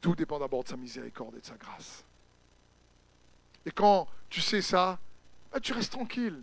[0.00, 2.04] tout dépend d'abord de sa miséricorde et de sa grâce.
[3.64, 4.98] Et quand tu sais ça,
[5.52, 6.42] ah, tu restes tranquille.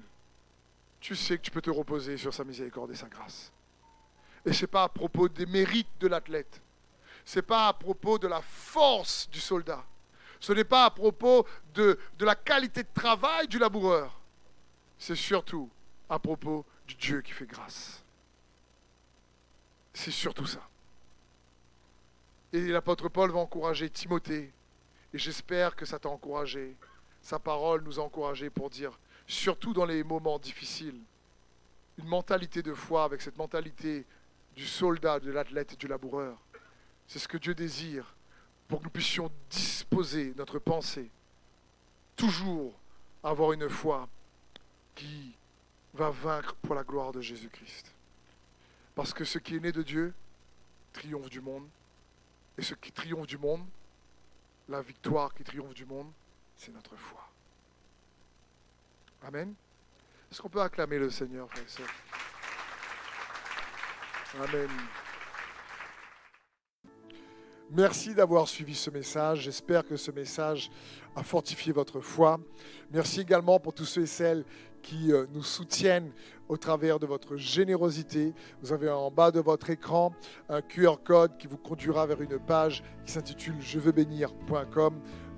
[1.00, 3.52] Tu sais que tu peux te reposer sur sa miséricorde et sa grâce.
[4.46, 6.62] Et ce n'est pas à propos des mérites de l'athlète.
[7.26, 9.84] Ce n'est pas à propos de la force du soldat.
[10.40, 14.20] Ce n'est pas à propos de, de la qualité de travail du laboureur.
[14.98, 15.70] C'est surtout
[16.10, 18.04] à propos du Dieu qui fait grâce.
[19.94, 20.68] C'est surtout ça.
[22.52, 24.52] Et l'apôtre Paul va encourager Timothée.
[25.14, 26.76] Et j'espère que ça t'a encouragé
[27.24, 31.00] sa parole nous a encouragés pour dire, surtout dans les moments difficiles,
[31.98, 34.06] une mentalité de foi avec cette mentalité
[34.56, 36.38] du soldat, de l'athlète et du laboureur.
[37.08, 38.16] C'est ce que Dieu désire
[38.68, 41.10] pour que nous puissions disposer notre pensée,
[42.16, 42.74] toujours
[43.24, 44.08] avoir une foi
[44.94, 45.34] qui
[45.96, 47.92] va vaincre pour la gloire de Jésus-Christ.
[48.94, 50.14] Parce que ce qui est né de Dieu
[50.94, 51.68] triomphe du monde.
[52.58, 53.66] Et ce qui triomphe du monde,
[54.70, 56.10] la victoire qui triomphe du monde,
[56.64, 57.20] c'est notre foi.
[59.28, 59.54] Amen.
[60.32, 61.50] Est-ce qu'on peut acclamer le Seigneur,
[64.42, 64.70] Amen.
[67.70, 69.42] Merci d'avoir suivi ce message.
[69.42, 70.72] J'espère que ce message
[71.16, 72.40] a fortifié votre foi.
[72.92, 74.46] Merci également pour tous ceux et celles
[74.82, 76.12] qui euh, nous soutiennent
[76.48, 78.34] au travers de votre générosité.
[78.62, 80.14] Vous avez en bas de votre écran
[80.50, 85.02] un QR code qui vous conduira vers une page qui s'intitule je veux bénir.com.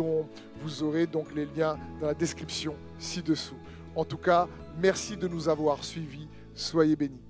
[0.00, 0.26] dont
[0.62, 3.56] vous aurez donc les liens dans la description ci-dessous.
[3.94, 4.48] En tout cas,
[4.80, 6.26] merci de nous avoir suivis.
[6.54, 7.29] Soyez bénis.